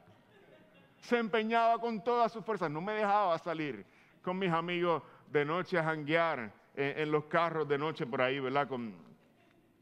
Se 1.00 1.18
empeñaba 1.18 1.78
con 1.78 2.02
todas 2.02 2.32
sus 2.32 2.44
fuerzas. 2.44 2.70
No 2.70 2.80
me 2.80 2.92
dejaba 2.92 3.38
salir 3.38 3.84
con 4.22 4.38
mis 4.38 4.50
amigos 4.50 5.02
de 5.30 5.44
noche 5.44 5.78
a 5.78 5.84
janguear 5.84 6.52
en, 6.74 7.10
los 7.10 7.24
carros 7.24 7.68
de 7.68 7.78
noche 7.78 8.06
por 8.06 8.22
ahí, 8.22 8.40
¿verdad? 8.40 8.68
Con, 8.68 8.94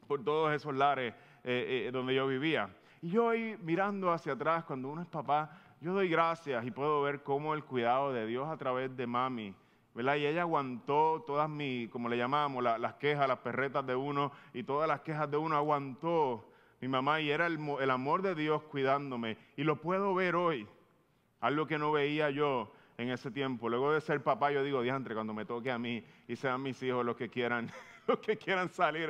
por 0.07 0.23
todos 0.23 0.53
esos 0.53 0.73
lares 0.73 1.13
eh, 1.43 1.85
eh, 1.87 1.91
donde 1.91 2.15
yo 2.15 2.27
vivía. 2.27 2.69
Y 3.01 3.09
yo 3.09 3.31
mirando 3.61 4.11
hacia 4.11 4.33
atrás, 4.33 4.63
cuando 4.63 4.89
uno 4.89 5.01
es 5.01 5.07
papá, 5.07 5.51
yo 5.81 5.93
doy 5.93 6.09
gracias 6.09 6.65
y 6.65 6.71
puedo 6.71 7.01
ver 7.01 7.21
cómo 7.21 7.53
el 7.53 7.63
cuidado 7.63 8.11
de 8.13 8.25
Dios 8.25 8.47
a 8.47 8.57
través 8.57 8.95
de 8.95 9.05
mami 9.05 9.53
Y 9.97 10.25
ella 10.25 10.41
aguantó 10.41 11.23
todas 11.25 11.49
mis, 11.49 11.89
como 11.89 12.09
le 12.09 12.17
llamamos, 12.17 12.61
las 12.61 12.95
quejas, 12.95 13.29
las 13.29 13.39
perretas 13.39 13.85
de 13.87 13.95
uno 13.95 14.33
y 14.53 14.63
todas 14.63 14.89
las 14.89 14.99
quejas 15.01 15.31
de 15.31 15.37
uno, 15.37 15.55
aguantó 15.55 16.49
mi 16.81 16.89
mamá 16.89 17.21
y 17.21 17.31
era 17.31 17.47
el, 17.47 17.89
amor 17.89 18.21
de 18.21 18.35
Dios 18.35 18.61
cuidándome. 18.63 19.37
Y 19.55 19.63
lo 19.63 19.79
puedo 19.79 20.13
ver 20.13 20.35
hoy, 20.35 20.67
algo 21.39 21.65
que 21.65 21.77
no 21.77 21.93
veía 21.93 22.29
yo 22.29 22.73
en 22.97 23.09
ese 23.09 23.31
tiempo. 23.31 23.69
Luego 23.69 23.93
de 23.93 24.01
ser 24.01 24.21
papá, 24.21 24.51
yo 24.51 24.63
digo, 24.63 24.81
diantre, 24.81 25.15
cuando 25.15 25.33
me 25.33 25.45
toque 25.45 25.71
a 25.71 25.79
mí 25.79 26.03
y 26.27 26.35
sean 26.35 26.61
mis 26.61 26.83
hijos 26.83 27.05
los 27.05 27.15
que 27.15 27.29
quieran, 27.29 27.71
los 28.07 28.19
que 28.19 28.37
quieran 28.37 28.67
salir 28.67 29.09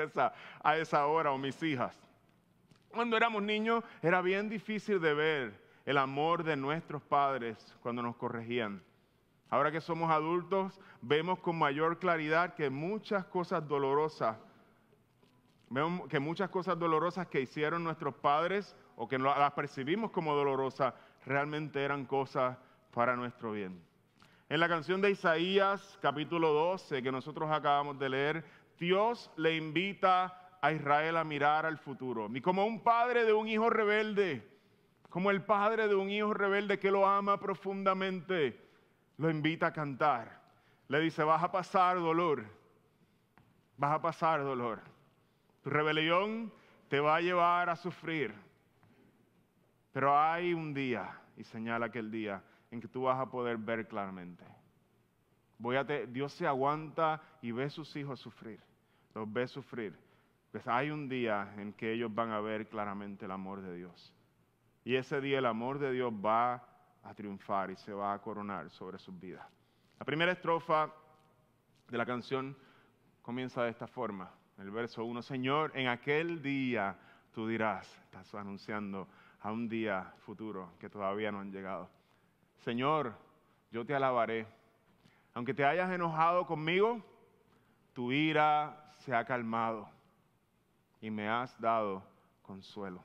a 0.63 0.77
esa 0.77 1.07
hora 1.07 1.31
o 1.31 1.37
mis 1.39 1.61
hijas. 1.63 1.99
Cuando 2.89 3.17
éramos 3.17 3.41
niños 3.41 3.83
era 4.03 4.21
bien 4.21 4.49
difícil 4.49 5.01
de 5.01 5.15
ver 5.15 5.65
el 5.83 5.97
amor 5.97 6.43
de 6.43 6.55
nuestros 6.55 7.01
padres 7.01 7.75
cuando 7.81 8.03
nos 8.03 8.15
corregían. 8.17 8.83
Ahora 9.55 9.71
que 9.71 9.79
somos 9.79 10.11
adultos, 10.11 10.77
vemos 11.01 11.39
con 11.39 11.57
mayor 11.57 11.97
claridad 11.97 12.55
que 12.55 12.69
muchas 12.69 13.23
cosas 13.23 13.65
dolorosas, 13.65 14.35
vemos 15.69 16.09
que 16.09 16.19
muchas 16.19 16.49
cosas 16.49 16.77
dolorosas 16.77 17.27
que 17.27 17.39
hicieron 17.39 17.81
nuestros 17.81 18.13
padres 18.15 18.75
o 18.97 19.07
que 19.07 19.17
las 19.17 19.53
percibimos 19.53 20.11
como 20.11 20.35
dolorosas, 20.35 20.93
realmente 21.25 21.81
eran 21.81 22.03
cosas 22.03 22.57
para 22.93 23.15
nuestro 23.15 23.53
bien. 23.53 23.81
En 24.49 24.59
la 24.59 24.67
canción 24.67 24.99
de 24.99 25.11
Isaías, 25.11 25.97
capítulo 26.01 26.51
12, 26.51 27.01
que 27.01 27.11
nosotros 27.13 27.49
acabamos 27.49 27.97
de 27.97 28.09
leer, 28.09 28.43
Dios 28.77 29.31
le 29.37 29.55
invita 29.55 30.57
a 30.61 30.73
Israel 30.73 31.15
a 31.15 31.23
mirar 31.23 31.65
al 31.65 31.77
futuro. 31.77 32.29
Y 32.33 32.41
como 32.41 32.65
un 32.65 32.81
padre 32.81 33.23
de 33.23 33.31
un 33.31 33.47
hijo 33.47 33.69
rebelde, 33.69 34.45
como 35.09 35.31
el 35.31 35.43
padre 35.43 35.87
de 35.87 35.95
un 35.95 36.09
hijo 36.09 36.33
rebelde 36.33 36.77
que 36.77 36.91
lo 36.91 37.07
ama 37.07 37.39
profundamente, 37.39 38.64
lo 39.17 39.29
invita 39.29 39.67
a 39.67 39.73
cantar. 39.73 40.41
Le 40.87 40.99
dice, 40.99 41.23
vas 41.23 41.43
a 41.43 41.51
pasar 41.51 41.97
dolor, 41.97 42.45
vas 43.77 43.93
a 43.93 44.01
pasar 44.01 44.43
dolor. 44.43 44.81
Tu 45.63 45.69
rebelión 45.69 46.51
te 46.89 46.99
va 46.99 47.15
a 47.15 47.21
llevar 47.21 47.69
a 47.69 47.75
sufrir. 47.75 48.33
Pero 49.91 50.17
hay 50.17 50.53
un 50.53 50.73
día, 50.73 51.19
y 51.37 51.43
señala 51.43 51.87
aquel 51.87 52.11
día, 52.11 52.43
en 52.69 52.81
que 52.81 52.87
tú 52.87 53.03
vas 53.03 53.19
a 53.19 53.29
poder 53.29 53.57
ver 53.57 53.87
claramente. 53.87 54.43
Voy 55.57 55.77
a 55.77 55.83
Dios 55.83 56.33
se 56.33 56.45
aguanta 56.45 57.21
y 57.41 57.51
ve 57.51 57.63
a 57.63 57.69
sus 57.69 57.95
hijos 57.95 58.19
sufrir, 58.19 58.59
los 59.13 59.31
ve 59.31 59.47
sufrir. 59.47 59.97
Pues 60.51 60.67
hay 60.67 60.89
un 60.89 61.07
día 61.07 61.53
en 61.57 61.73
que 61.73 61.93
ellos 61.93 62.13
van 62.13 62.31
a 62.31 62.41
ver 62.41 62.67
claramente 62.67 63.25
el 63.25 63.31
amor 63.31 63.61
de 63.61 63.75
Dios. 63.75 64.13
Y 64.83 64.95
ese 64.95 65.19
día 65.21 65.39
el 65.39 65.45
amor 65.45 65.79
de 65.79 65.91
Dios 65.91 66.13
va 66.13 66.74
a 67.05 67.13
triunfar 67.13 67.71
y 67.71 67.75
se 67.75 67.93
va 67.93 68.13
a 68.13 68.21
coronar 68.21 68.69
sobre 68.69 68.97
sus 68.97 69.17
vidas. 69.19 69.47
La 69.97 70.05
primera 70.05 70.31
estrofa 70.31 70.91
de 71.87 71.97
la 71.97 72.05
canción 72.05 72.57
comienza 73.21 73.63
de 73.63 73.69
esta 73.69 73.87
forma. 73.87 74.29
El 74.57 74.71
verso 74.71 75.03
1, 75.05 75.21
Señor, 75.21 75.71
en 75.75 75.87
aquel 75.87 76.41
día 76.41 76.97
tú 77.31 77.47
dirás, 77.47 77.87
estás 78.03 78.33
anunciando 78.35 79.07
a 79.41 79.51
un 79.51 79.69
día 79.69 80.13
futuro 80.25 80.73
que 80.79 80.89
todavía 80.89 81.31
no 81.31 81.39
han 81.39 81.51
llegado. 81.51 81.89
Señor, 82.57 83.13
yo 83.71 83.85
te 83.85 83.93
alabaré. 83.93 84.47
Aunque 85.33 85.53
te 85.53 85.65
hayas 85.65 85.91
enojado 85.91 86.45
conmigo, 86.45 87.03
tu 87.93 88.11
ira 88.11 88.91
se 88.99 89.13
ha 89.13 89.25
calmado 89.25 89.89
y 91.01 91.11
me 91.11 91.29
has 91.29 91.59
dado 91.59 92.03
consuelo. 92.41 93.03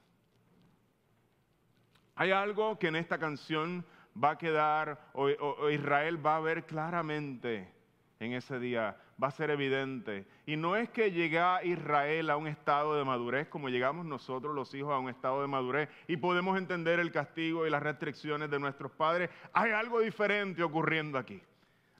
Hay 2.16 2.30
algo 2.30 2.78
que 2.78 2.88
en 2.88 2.96
esta 2.96 3.18
canción 3.18 3.84
va 4.22 4.30
a 4.30 4.38
quedar, 4.38 5.10
o, 5.14 5.28
Israel 5.70 6.24
va 6.24 6.36
a 6.36 6.40
ver 6.40 6.64
claramente 6.64 7.72
en 8.18 8.32
ese 8.32 8.58
día, 8.58 8.96
va 9.22 9.28
a 9.28 9.30
ser 9.30 9.50
evidente. 9.50 10.26
Y 10.46 10.56
no 10.56 10.76
es 10.76 10.90
que 10.90 11.10
llega 11.10 11.64
Israel 11.64 12.30
a 12.30 12.36
un 12.36 12.46
estado 12.46 12.96
de 12.96 13.04
madurez 13.04 13.48
como 13.48 13.68
llegamos 13.68 14.04
nosotros 14.04 14.54
los 14.54 14.74
hijos 14.74 14.92
a 14.92 14.98
un 14.98 15.08
estado 15.08 15.40
de 15.40 15.48
madurez 15.48 15.88
y 16.06 16.16
podemos 16.16 16.58
entender 16.58 17.00
el 17.00 17.12
castigo 17.12 17.66
y 17.66 17.70
las 17.70 17.82
restricciones 17.82 18.50
de 18.50 18.58
nuestros 18.58 18.92
padres. 18.92 19.30
Hay 19.52 19.70
algo 19.70 20.00
diferente 20.00 20.62
ocurriendo 20.62 21.18
aquí. 21.18 21.40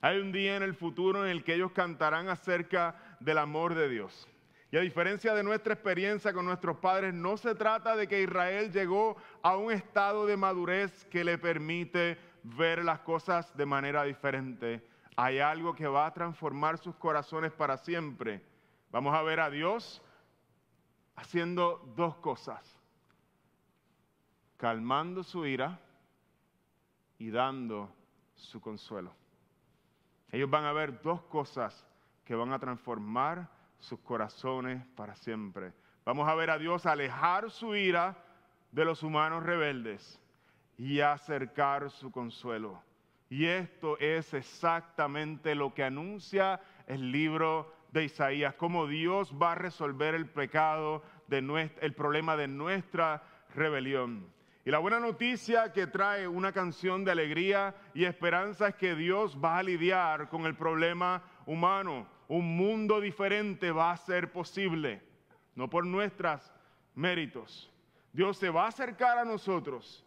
Hay 0.01 0.19
un 0.19 0.31
día 0.31 0.57
en 0.57 0.63
el 0.63 0.73
futuro 0.73 1.23
en 1.23 1.31
el 1.31 1.43
que 1.43 1.55
ellos 1.55 1.71
cantarán 1.71 2.27
acerca 2.27 2.95
del 3.19 3.37
amor 3.37 3.75
de 3.75 3.87
Dios. 3.87 4.27
Y 4.71 4.77
a 4.77 4.81
diferencia 4.81 5.33
de 5.33 5.43
nuestra 5.43 5.73
experiencia 5.73 6.31
con 6.31 6.45
nuestros 6.45 6.77
padres, 6.77 7.13
no 7.13 7.35
se 7.35 7.55
trata 7.55 7.93
de 7.97 8.07
que 8.07 8.21
Israel 8.21 8.71
llegó 8.71 9.17
a 9.41 9.57
un 9.57 9.69
estado 9.69 10.25
de 10.25 10.37
madurez 10.37 11.03
que 11.05 11.25
le 11.25 11.37
permite 11.37 12.17
ver 12.43 12.85
las 12.85 12.99
cosas 12.99 13.55
de 13.57 13.65
manera 13.65 14.03
diferente. 14.03 14.87
Hay 15.17 15.39
algo 15.39 15.75
que 15.75 15.87
va 15.87 16.05
a 16.05 16.13
transformar 16.13 16.77
sus 16.77 16.95
corazones 16.95 17.51
para 17.51 17.75
siempre. 17.77 18.41
Vamos 18.91 19.13
a 19.13 19.21
ver 19.23 19.41
a 19.41 19.49
Dios 19.49 20.01
haciendo 21.17 21.93
dos 21.97 22.15
cosas. 22.15 22.79
Calmando 24.55 25.21
su 25.23 25.45
ira 25.45 25.81
y 27.17 27.29
dando 27.29 27.93
su 28.35 28.61
consuelo. 28.61 29.13
Ellos 30.31 30.49
van 30.49 30.63
a 30.63 30.71
ver 30.71 31.01
dos 31.01 31.21
cosas 31.23 31.85
que 32.23 32.35
van 32.35 32.53
a 32.53 32.59
transformar 32.59 33.49
sus 33.81 33.99
corazones 33.99 34.85
para 34.95 35.15
siempre. 35.15 35.73
Vamos 36.05 36.29
a 36.29 36.35
ver 36.35 36.49
a 36.49 36.57
Dios 36.57 36.85
alejar 36.85 37.51
su 37.51 37.75
ira 37.75 38.17
de 38.71 38.85
los 38.85 39.03
humanos 39.03 39.43
rebeldes 39.43 40.19
y 40.77 41.01
acercar 41.01 41.89
su 41.91 42.11
consuelo. 42.11 42.81
Y 43.29 43.45
esto 43.45 43.97
es 43.99 44.33
exactamente 44.33 45.55
lo 45.55 45.73
que 45.73 45.83
anuncia 45.83 46.59
el 46.87 47.11
libro 47.11 47.73
de 47.91 48.05
Isaías, 48.05 48.55
cómo 48.55 48.87
Dios 48.87 49.33
va 49.41 49.53
a 49.53 49.55
resolver 49.55 50.15
el 50.15 50.27
pecado, 50.27 51.03
de 51.27 51.71
el 51.81 51.93
problema 51.93 52.35
de 52.35 52.47
nuestra 52.47 53.23
rebelión. 53.55 54.27
Y 54.63 54.69
la 54.69 54.79
buena 54.79 54.99
noticia 54.99 55.71
que 55.73 55.87
trae 55.87 56.27
una 56.27 56.51
canción 56.51 57.03
de 57.03 57.11
alegría 57.11 57.73
y 57.93 58.05
esperanza 58.05 58.69
es 58.69 58.75
que 58.75 58.95
Dios 58.95 59.37
va 59.43 59.57
a 59.57 59.63
lidiar 59.63 60.29
con 60.29 60.45
el 60.45 60.55
problema 60.55 61.23
humano 61.45 62.07
un 62.31 62.55
mundo 62.55 63.01
diferente 63.01 63.71
va 63.71 63.91
a 63.91 63.97
ser 63.97 64.31
posible, 64.31 65.01
no 65.53 65.69
por 65.69 65.85
nuestros 65.85 66.49
méritos. 66.95 67.69
Dios 68.13 68.37
se 68.37 68.49
va 68.49 68.63
a 68.63 68.67
acercar 68.69 69.17
a 69.17 69.25
nosotros, 69.25 70.05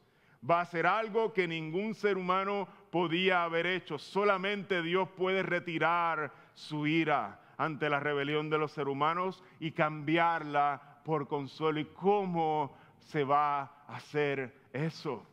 va 0.48 0.60
a 0.60 0.62
hacer 0.62 0.86
algo 0.86 1.34
que 1.34 1.46
ningún 1.46 1.94
ser 1.94 2.16
humano 2.16 2.66
podía 2.90 3.44
haber 3.44 3.66
hecho. 3.66 3.98
Solamente 3.98 4.80
Dios 4.80 5.10
puede 5.10 5.42
retirar 5.42 6.32
su 6.54 6.86
ira 6.86 7.42
ante 7.58 7.90
la 7.90 8.00
rebelión 8.00 8.48
de 8.48 8.56
los 8.56 8.72
seres 8.72 8.90
humanos 8.90 9.44
y 9.60 9.72
cambiarla 9.72 11.00
por 11.04 11.28
consuelo. 11.28 11.78
¿Y 11.78 11.84
cómo 11.84 12.74
se 13.00 13.22
va 13.22 13.60
a 13.60 13.96
hacer 13.96 14.62
eso? 14.72 15.26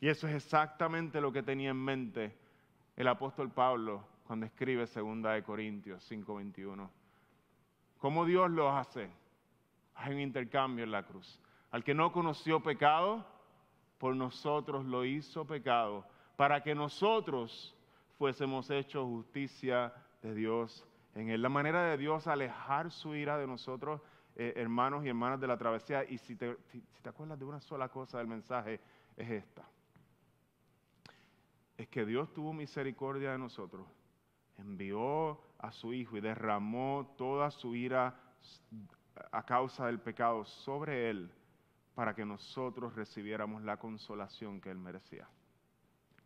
Y 0.00 0.08
eso 0.08 0.26
es 0.26 0.34
exactamente 0.34 1.20
lo 1.20 1.32
que 1.32 1.44
tenía 1.44 1.70
en 1.70 1.84
mente 1.84 2.36
el 2.96 3.06
apóstol 3.06 3.52
Pablo 3.52 4.09
cuando 4.30 4.46
escribe 4.46 4.86
segunda 4.86 5.32
de 5.32 5.42
Corintios 5.42 6.08
5:21. 6.08 6.88
¿Cómo 7.98 8.24
Dios 8.24 8.48
lo 8.48 8.70
hace? 8.70 9.10
Hay 9.96 10.14
un 10.14 10.20
intercambio 10.20 10.84
en 10.84 10.92
la 10.92 11.02
cruz. 11.02 11.40
Al 11.72 11.82
que 11.82 11.94
no 11.94 12.12
conoció 12.12 12.62
pecado, 12.62 13.26
por 13.98 14.14
nosotros 14.14 14.84
lo 14.84 15.04
hizo 15.04 15.44
pecado, 15.44 16.06
para 16.36 16.62
que 16.62 16.76
nosotros 16.76 17.76
fuésemos 18.18 18.70
hechos 18.70 19.04
justicia 19.04 19.92
de 20.22 20.32
Dios 20.32 20.86
en 21.16 21.30
él. 21.30 21.42
La 21.42 21.48
manera 21.48 21.82
de 21.90 21.96
Dios 21.96 22.28
alejar 22.28 22.92
su 22.92 23.16
ira 23.16 23.36
de 23.36 23.48
nosotros, 23.48 24.00
eh, 24.36 24.52
hermanos 24.54 25.04
y 25.04 25.08
hermanas 25.08 25.40
de 25.40 25.48
la 25.48 25.58
travesía, 25.58 26.04
y 26.04 26.18
si 26.18 26.36
te, 26.36 26.56
si 26.70 26.80
te 27.02 27.08
acuerdas 27.08 27.36
de 27.36 27.46
una 27.46 27.60
sola 27.60 27.88
cosa 27.88 28.18
del 28.18 28.28
mensaje, 28.28 28.78
es 29.16 29.28
esta. 29.28 29.68
Es 31.76 31.88
que 31.88 32.06
Dios 32.06 32.32
tuvo 32.32 32.52
misericordia 32.52 33.32
de 33.32 33.38
nosotros 33.38 33.88
envió 34.60 35.40
a 35.58 35.72
su 35.72 35.92
Hijo 35.92 36.16
y 36.16 36.20
derramó 36.20 37.14
toda 37.16 37.50
su 37.50 37.74
ira 37.74 38.14
a 39.32 39.42
causa 39.44 39.86
del 39.86 40.00
pecado 40.00 40.44
sobre 40.44 41.10
Él 41.10 41.30
para 41.94 42.14
que 42.14 42.24
nosotros 42.24 42.94
recibiéramos 42.94 43.62
la 43.62 43.76
consolación 43.76 44.60
que 44.60 44.70
Él 44.70 44.78
merecía. 44.78 45.28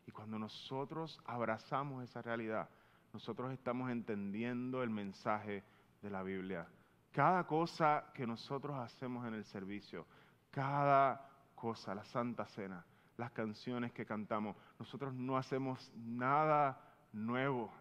Y 0.06 0.12
cuando 0.12 0.38
nosotros 0.38 1.20
abrazamos 1.24 2.04
esa 2.04 2.22
realidad, 2.22 2.68
nosotros 3.12 3.52
estamos 3.52 3.90
entendiendo 3.90 4.82
el 4.82 4.90
mensaje 4.90 5.64
de 6.02 6.10
la 6.10 6.22
Biblia. 6.22 6.66
Cada 7.12 7.46
cosa 7.46 8.10
que 8.12 8.26
nosotros 8.26 8.76
hacemos 8.76 9.26
en 9.26 9.34
el 9.34 9.44
servicio, 9.44 10.06
cada 10.50 11.28
cosa, 11.54 11.94
la 11.94 12.04
Santa 12.04 12.44
Cena, 12.46 12.84
las 13.16 13.30
canciones 13.30 13.92
que 13.92 14.04
cantamos, 14.04 14.56
nosotros 14.78 15.14
no 15.14 15.36
hacemos 15.36 15.90
nada 15.94 16.80
nuevo 17.12 17.72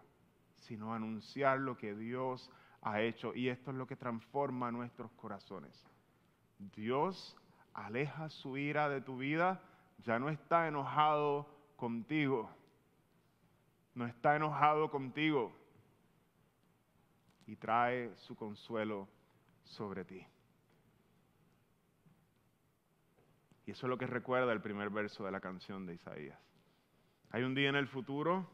sino 0.56 0.94
anunciar 0.94 1.58
lo 1.58 1.76
que 1.76 1.94
Dios 1.94 2.50
ha 2.82 3.00
hecho. 3.00 3.34
Y 3.34 3.48
esto 3.48 3.70
es 3.70 3.76
lo 3.76 3.86
que 3.86 3.96
transforma 3.96 4.70
nuestros 4.70 5.10
corazones. 5.12 5.84
Dios 6.58 7.36
aleja 7.72 8.28
su 8.30 8.56
ira 8.56 8.88
de 8.88 9.00
tu 9.00 9.18
vida, 9.18 9.60
ya 9.98 10.18
no 10.18 10.28
está 10.28 10.68
enojado 10.68 11.48
contigo. 11.76 12.50
No 13.94 14.06
está 14.06 14.36
enojado 14.36 14.90
contigo. 14.90 15.52
Y 17.46 17.56
trae 17.56 18.14
su 18.16 18.34
consuelo 18.34 19.08
sobre 19.64 20.04
ti. 20.04 20.26
Y 23.66 23.70
eso 23.70 23.86
es 23.86 23.90
lo 23.90 23.98
que 23.98 24.06
recuerda 24.06 24.52
el 24.52 24.60
primer 24.60 24.90
verso 24.90 25.24
de 25.24 25.30
la 25.30 25.40
canción 25.40 25.86
de 25.86 25.94
Isaías. 25.94 26.38
Hay 27.30 27.42
un 27.42 27.54
día 27.54 27.68
en 27.68 27.76
el 27.76 27.88
futuro 27.88 28.46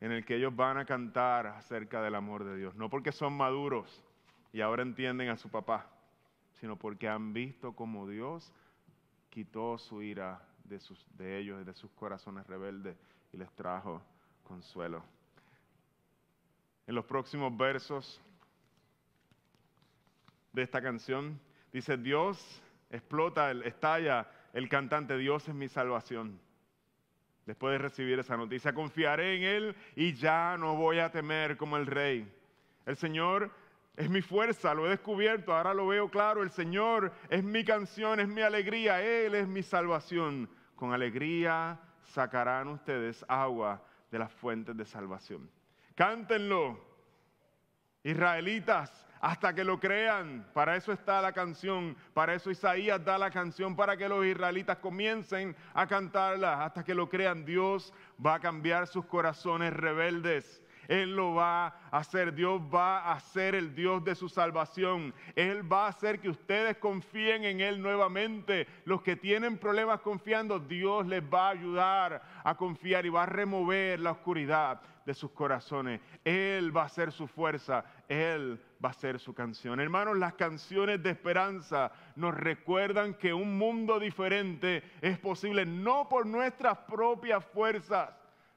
en 0.00 0.12
el 0.12 0.24
que 0.24 0.36
ellos 0.36 0.54
van 0.54 0.78
a 0.78 0.84
cantar 0.84 1.46
acerca 1.46 2.02
del 2.02 2.14
amor 2.14 2.44
de 2.44 2.56
Dios. 2.56 2.74
No 2.74 2.90
porque 2.90 3.12
son 3.12 3.32
maduros 3.36 4.02
y 4.52 4.60
ahora 4.60 4.82
entienden 4.82 5.28
a 5.28 5.36
su 5.36 5.48
papá, 5.48 5.86
sino 6.52 6.76
porque 6.76 7.08
han 7.08 7.32
visto 7.32 7.74
cómo 7.74 8.06
Dios 8.06 8.52
quitó 9.30 9.78
su 9.78 10.02
ira 10.02 10.40
de, 10.64 10.80
sus, 10.80 11.06
ellos, 11.18 11.64
de 11.64 11.74
sus 11.74 11.90
corazones 11.92 12.46
rebeldes 12.46 12.96
y 13.32 13.36
les 13.36 13.50
trajo 13.52 14.02
consuelo. 14.44 15.02
En 16.86 16.94
los 16.94 17.04
próximos 17.04 17.56
versos 17.56 18.20
de 20.52 20.62
esta 20.62 20.80
canción 20.80 21.40
dice, 21.72 21.96
Dios 21.96 22.62
explota, 22.90 23.50
estalla 23.50 24.30
el 24.52 24.68
cantante, 24.68 25.18
Dios 25.18 25.48
es 25.48 25.54
mi 25.54 25.68
salvación 25.68 26.40
después 27.46 27.72
de 27.72 27.78
recibir 27.78 28.18
esa 28.18 28.36
noticia. 28.36 28.74
Confiaré 28.74 29.36
en 29.36 29.42
Él 29.44 29.76
y 29.94 30.12
ya 30.12 30.56
no 30.58 30.74
voy 30.74 30.98
a 30.98 31.10
temer 31.10 31.56
como 31.56 31.76
el 31.76 31.86
rey. 31.86 32.30
El 32.84 32.96
Señor 32.96 33.50
es 33.96 34.10
mi 34.10 34.20
fuerza, 34.20 34.74
lo 34.74 34.86
he 34.86 34.90
descubierto, 34.90 35.54
ahora 35.54 35.72
lo 35.72 35.86
veo 35.86 36.10
claro. 36.10 36.42
El 36.42 36.50
Señor 36.50 37.12
es 37.30 37.42
mi 37.42 37.64
canción, 37.64 38.20
es 38.20 38.28
mi 38.28 38.42
alegría, 38.42 39.00
Él 39.00 39.34
es 39.34 39.48
mi 39.48 39.62
salvación. 39.62 40.50
Con 40.74 40.92
alegría 40.92 41.80
sacarán 42.02 42.68
ustedes 42.68 43.24
agua 43.28 43.82
de 44.10 44.18
las 44.18 44.32
fuentes 44.32 44.76
de 44.76 44.84
salvación. 44.84 45.48
Cántenlo, 45.94 46.78
israelitas, 48.02 49.05
hasta 49.20 49.54
que 49.54 49.64
lo 49.64 49.78
crean. 49.78 50.46
Para 50.52 50.76
eso 50.76 50.92
está 50.92 51.20
la 51.20 51.32
canción, 51.32 51.96
para 52.14 52.34
eso 52.34 52.50
Isaías 52.50 53.04
da 53.04 53.18
la 53.18 53.30
canción, 53.30 53.76
para 53.76 53.96
que 53.96 54.08
los 54.08 54.24
israelitas 54.24 54.78
comiencen 54.78 55.56
a 55.74 55.86
cantarla, 55.86 56.64
hasta 56.64 56.84
que 56.84 56.94
lo 56.94 57.08
crean. 57.08 57.44
Dios 57.44 57.92
va 58.24 58.34
a 58.34 58.40
cambiar 58.40 58.86
sus 58.86 59.04
corazones 59.06 59.72
rebeldes. 59.72 60.62
Él 60.88 61.16
lo 61.16 61.34
va 61.34 61.66
a 61.66 61.98
hacer. 61.98 62.34
Dios 62.34 62.60
va 62.72 63.12
a 63.12 63.20
ser 63.20 63.54
el 63.54 63.74
Dios 63.74 64.04
de 64.04 64.14
su 64.14 64.28
salvación. 64.28 65.14
Él 65.34 65.70
va 65.70 65.86
a 65.86 65.88
hacer 65.88 66.20
que 66.20 66.28
ustedes 66.28 66.76
confíen 66.76 67.44
en 67.44 67.60
Él 67.60 67.82
nuevamente. 67.82 68.66
Los 68.84 69.02
que 69.02 69.16
tienen 69.16 69.58
problemas 69.58 70.00
confiando, 70.00 70.58
Dios 70.58 71.06
les 71.06 71.22
va 71.22 71.48
a 71.48 71.50
ayudar 71.50 72.22
a 72.44 72.56
confiar 72.56 73.06
y 73.06 73.10
va 73.10 73.24
a 73.24 73.26
remover 73.26 74.00
la 74.00 74.12
oscuridad 74.12 74.80
de 75.04 75.14
sus 75.14 75.30
corazones. 75.30 76.00
Él 76.24 76.76
va 76.76 76.84
a 76.84 76.88
ser 76.88 77.12
su 77.12 77.26
fuerza, 77.26 77.84
Él 78.08 78.60
va 78.84 78.90
a 78.90 78.94
ser 78.94 79.18
su 79.18 79.34
canción. 79.34 79.80
Hermanos, 79.80 80.16
las 80.16 80.34
canciones 80.34 81.02
de 81.02 81.10
esperanza 81.10 81.92
nos 82.14 82.34
recuerdan 82.34 83.14
que 83.14 83.32
un 83.32 83.56
mundo 83.58 83.98
diferente 83.98 84.82
es 85.00 85.18
posible 85.18 85.64
no 85.64 86.08
por 86.08 86.26
nuestras 86.26 86.78
propias 86.78 87.44
fuerzas, 87.44 88.10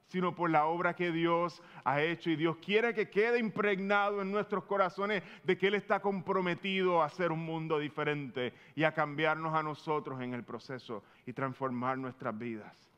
sino 0.10 0.34
por 0.34 0.49
la 0.49 0.65
obra 0.65 0.95
que 0.95 1.12
Dios 1.12 1.62
ha 1.84 2.01
hecho. 2.01 2.29
Y 2.29 2.36
Dios 2.36 2.58
quiere 2.58 2.93
que 2.93 3.10
quede 3.10 3.39
impregnado 3.39 4.21
en 4.21 4.32
nuestros 4.32 4.65
corazones 4.65 5.23
de 5.43 5.58
que 5.58 5.67
Él 5.67 5.75
está 5.75 5.99
comprometido 5.99 7.01
a 7.01 7.05
hacer 7.05 7.32
un 7.32 7.45
mundo 7.45 7.79
diferente 7.79 8.53
y 8.75 8.84
a 8.84 8.93
cambiarnos 8.93 9.53
a 9.53 9.63
nosotros 9.63 10.19
en 10.21 10.34
el 10.34 10.43
proceso 10.43 11.03
y 11.25 11.34
transformar 11.34 11.97
nuestras 11.97 12.38
vidas. 12.38 12.89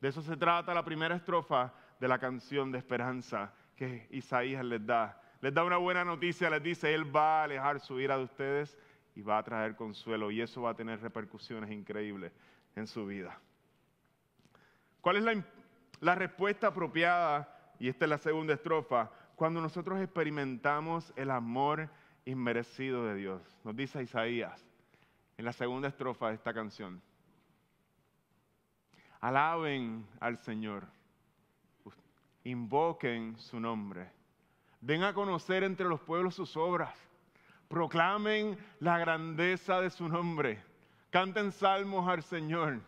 De 0.00 0.08
eso 0.08 0.22
se 0.22 0.36
trata 0.36 0.74
la 0.74 0.84
primera 0.84 1.16
estrofa 1.16 1.72
de 1.98 2.08
la 2.08 2.18
canción 2.18 2.70
de 2.70 2.78
esperanza 2.78 3.52
que 3.76 4.06
Isaías 4.10 4.64
les 4.64 4.84
da. 4.84 5.20
Les 5.44 5.52
da 5.52 5.62
una 5.62 5.76
buena 5.76 6.06
noticia, 6.06 6.48
les 6.48 6.62
dice, 6.62 6.94
Él 6.94 7.14
va 7.14 7.42
a 7.42 7.44
alejar 7.44 7.78
su 7.78 8.00
ira 8.00 8.16
de 8.16 8.24
ustedes 8.24 8.78
y 9.14 9.20
va 9.20 9.36
a 9.36 9.42
traer 9.42 9.76
consuelo 9.76 10.30
y 10.30 10.40
eso 10.40 10.62
va 10.62 10.70
a 10.70 10.74
tener 10.74 11.02
repercusiones 11.02 11.70
increíbles 11.70 12.32
en 12.74 12.86
su 12.86 13.04
vida. 13.04 13.38
¿Cuál 15.02 15.18
es 15.18 15.44
la, 16.00 16.14
respuesta 16.14 16.68
apropiada? 16.68 17.74
Y 17.78 17.88
esta 17.90 18.06
es 18.06 18.08
la 18.08 18.16
segunda 18.16 18.54
estrofa, 18.54 19.10
cuando 19.36 19.60
nosotros 19.60 20.00
experimentamos 20.00 21.12
el 21.14 21.30
amor 21.30 21.90
inmerecido 22.24 23.04
de 23.04 23.14
Dios. 23.14 23.42
Nos 23.64 23.76
dice 23.76 24.02
Isaías 24.02 24.66
en 25.36 25.44
la 25.44 25.52
segunda 25.52 25.88
estrofa 25.88 26.28
de 26.28 26.36
esta 26.36 26.54
canción. 26.54 27.02
Alaben 29.20 30.06
al 30.20 30.38
Señor 30.38 30.86
invoquen 32.44 33.36
su 33.36 33.60
nombre. 33.60 34.23
Den 34.84 35.02
a 35.02 35.14
conocer 35.14 35.64
entre 35.64 35.88
los 35.88 35.98
pueblos 36.00 36.34
sus 36.34 36.58
obras. 36.58 36.94
Proclamen 37.68 38.58
la 38.80 38.98
grandeza 38.98 39.80
de 39.80 39.88
su 39.88 40.10
nombre. 40.10 40.62
Canten 41.08 41.52
salmos 41.52 42.06
al 42.06 42.22
Señor, 42.22 42.80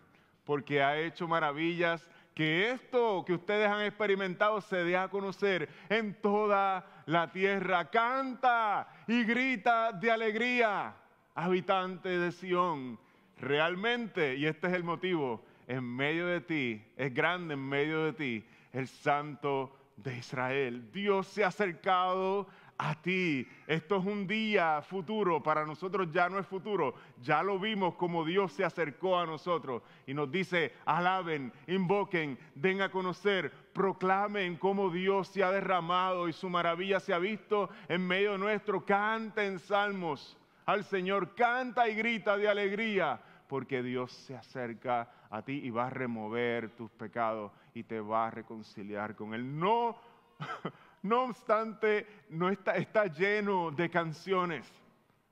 porque 0.44 0.82
ha 0.82 0.98
hecho 0.98 1.26
maravillas. 1.26 2.06
Que 2.35 2.70
esto 2.70 3.24
que 3.26 3.32
ustedes 3.32 3.66
han 3.66 3.80
experimentado 3.80 4.61
se 4.61 4.85
dé 4.85 4.94
a 4.94 5.09
conocer 5.09 5.70
en 5.88 6.20
toda 6.20 6.85
la 7.06 7.32
tierra. 7.32 7.88
Canta 7.88 8.88
y 9.06 9.24
grita 9.24 9.90
de 9.90 10.11
alegría, 10.11 10.94
habitante 11.35 12.11
de 12.11 12.30
Sión. 12.30 13.00
Realmente, 13.40 14.37
y 14.37 14.44
este 14.44 14.66
es 14.66 14.74
el 14.74 14.85
motivo, 14.85 15.42
en 15.66 15.82
medio 15.82 16.26
de 16.26 16.42
ti, 16.42 16.85
es 16.94 17.14
grande 17.14 17.54
en 17.54 17.66
medio 17.66 18.04
de 18.04 18.12
ti 18.12 18.46
el 18.74 18.87
Santo 18.87 19.74
de 19.96 20.18
Israel. 20.18 20.90
Dios 20.92 21.26
se 21.26 21.44
ha 21.44 21.48
acercado 21.48 22.46
a 22.78 22.94
ti. 23.00 23.48
Esto 23.66 23.96
es 23.96 24.04
un 24.04 24.26
día 24.26 24.82
futuro, 24.82 25.42
para 25.42 25.64
nosotros 25.64 26.09
ya 26.12 26.28
no 26.28 26.38
es 26.38 26.46
futuro, 26.46 26.94
ya 27.22 27.42
lo 27.42 27.59
vimos 27.59 27.94
como 27.94 28.24
Dios 28.24 28.52
se 28.52 28.64
acercó 28.64 29.18
a 29.18 29.26
nosotros 29.26 29.82
y 30.06 30.14
nos 30.14 30.30
dice, 30.30 30.74
alaben, 30.85 31.52
invoquen, 31.66 32.38
den 32.54 32.82
a 32.82 32.90
conocer, 32.90 33.50
proclamen 33.72 34.56
cómo 34.56 34.90
Dios 34.90 35.28
se 35.28 35.42
ha 35.42 35.50
derramado 35.50 36.28
y 36.28 36.32
su 36.32 36.50
maravilla 36.50 37.00
se 37.00 37.14
ha 37.14 37.18
visto 37.18 37.70
en 37.88 38.06
medio 38.06 38.37
nuestro, 38.37 38.85
canten 38.85 39.59
salmos 39.59 40.37
al 40.66 40.85
Señor, 40.85 41.35
canta 41.35 41.88
y 41.88 41.94
grita 41.94 42.37
de 42.37 42.48
alegría, 42.48 43.20
porque 43.48 43.82
Dios 43.82 44.12
se 44.12 44.37
acerca 44.37 45.09
a 45.30 45.42
ti 45.42 45.61
y 45.64 45.70
va 45.70 45.87
a 45.87 45.90
remover 45.90 46.70
tus 46.70 46.90
pecados 46.90 47.52
y 47.76 47.84
te 47.84 48.00
va 48.00 48.28
a 48.28 48.30
reconciliar 48.30 49.14
con 49.14 49.34
Él. 49.34 49.58
No, 49.58 49.96
no 51.02 51.24
obstante, 51.24 52.06
no 52.30 52.48
está, 52.48 52.76
está 52.76 53.04
lleno 53.04 53.70
de 53.70 53.90
canciones 53.90 54.66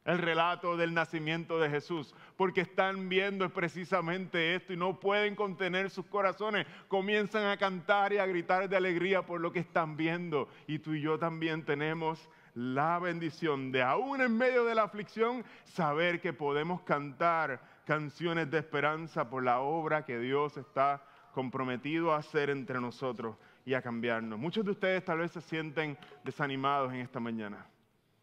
el 0.05 0.19
relato 0.19 0.77
del 0.77 0.93
nacimiento 0.93 1.59
de 1.59 1.71
Jesús, 1.71 2.15
porque 2.37 2.61
están 2.61 3.09
viendo 3.09 3.49
precisamente 3.49 4.55
esto 4.55 4.75
y 4.75 4.77
no 4.77 5.01
pueden 5.01 5.35
contener 5.35 5.89
sus 5.89 6.05
corazones, 6.05 6.67
comienzan 6.89 7.47
a 7.47 7.57
cantar 7.57 8.13
y 8.13 8.19
a 8.19 8.27
gritar 8.27 8.69
de 8.69 8.77
alegría 8.77 9.25
por 9.25 9.41
lo 9.41 9.51
que 9.51 9.61
están 9.61 9.97
viendo. 9.97 10.51
Y 10.67 10.81
tú 10.81 10.93
y 10.93 11.01
yo 11.01 11.19
también 11.19 11.65
tenemos 11.65 12.29
la 12.55 12.99
bendición 12.99 13.73
de 13.73 13.83
aún 13.83 14.21
en 14.21 14.37
medio 14.37 14.67
de 14.67 14.75
la 14.75 14.83
aflicción 14.83 15.43
saber 15.65 16.21
que 16.21 16.35
podemos 16.35 16.83
cantar 16.83 17.59
canciones 17.87 18.51
de 18.51 18.59
esperanza 18.59 19.31
por 19.31 19.43
la 19.43 19.61
obra 19.61 20.05
que 20.05 20.19
Dios 20.19 20.59
está 20.59 21.03
comprometido 21.35 22.13
a 22.13 22.19
hacer 22.19 22.49
entre 22.49 22.81
nosotros 22.81 23.37
y 23.67 23.75
a 23.75 23.83
cambiarnos. 23.83 24.39
Muchos 24.39 24.65
de 24.65 24.71
ustedes 24.71 25.05
tal 25.05 25.19
vez 25.19 25.33
se 25.33 25.41
sienten 25.43 25.99
desanimados 26.25 26.93
en 26.93 27.01
esta 27.01 27.21
mañana. 27.21 27.67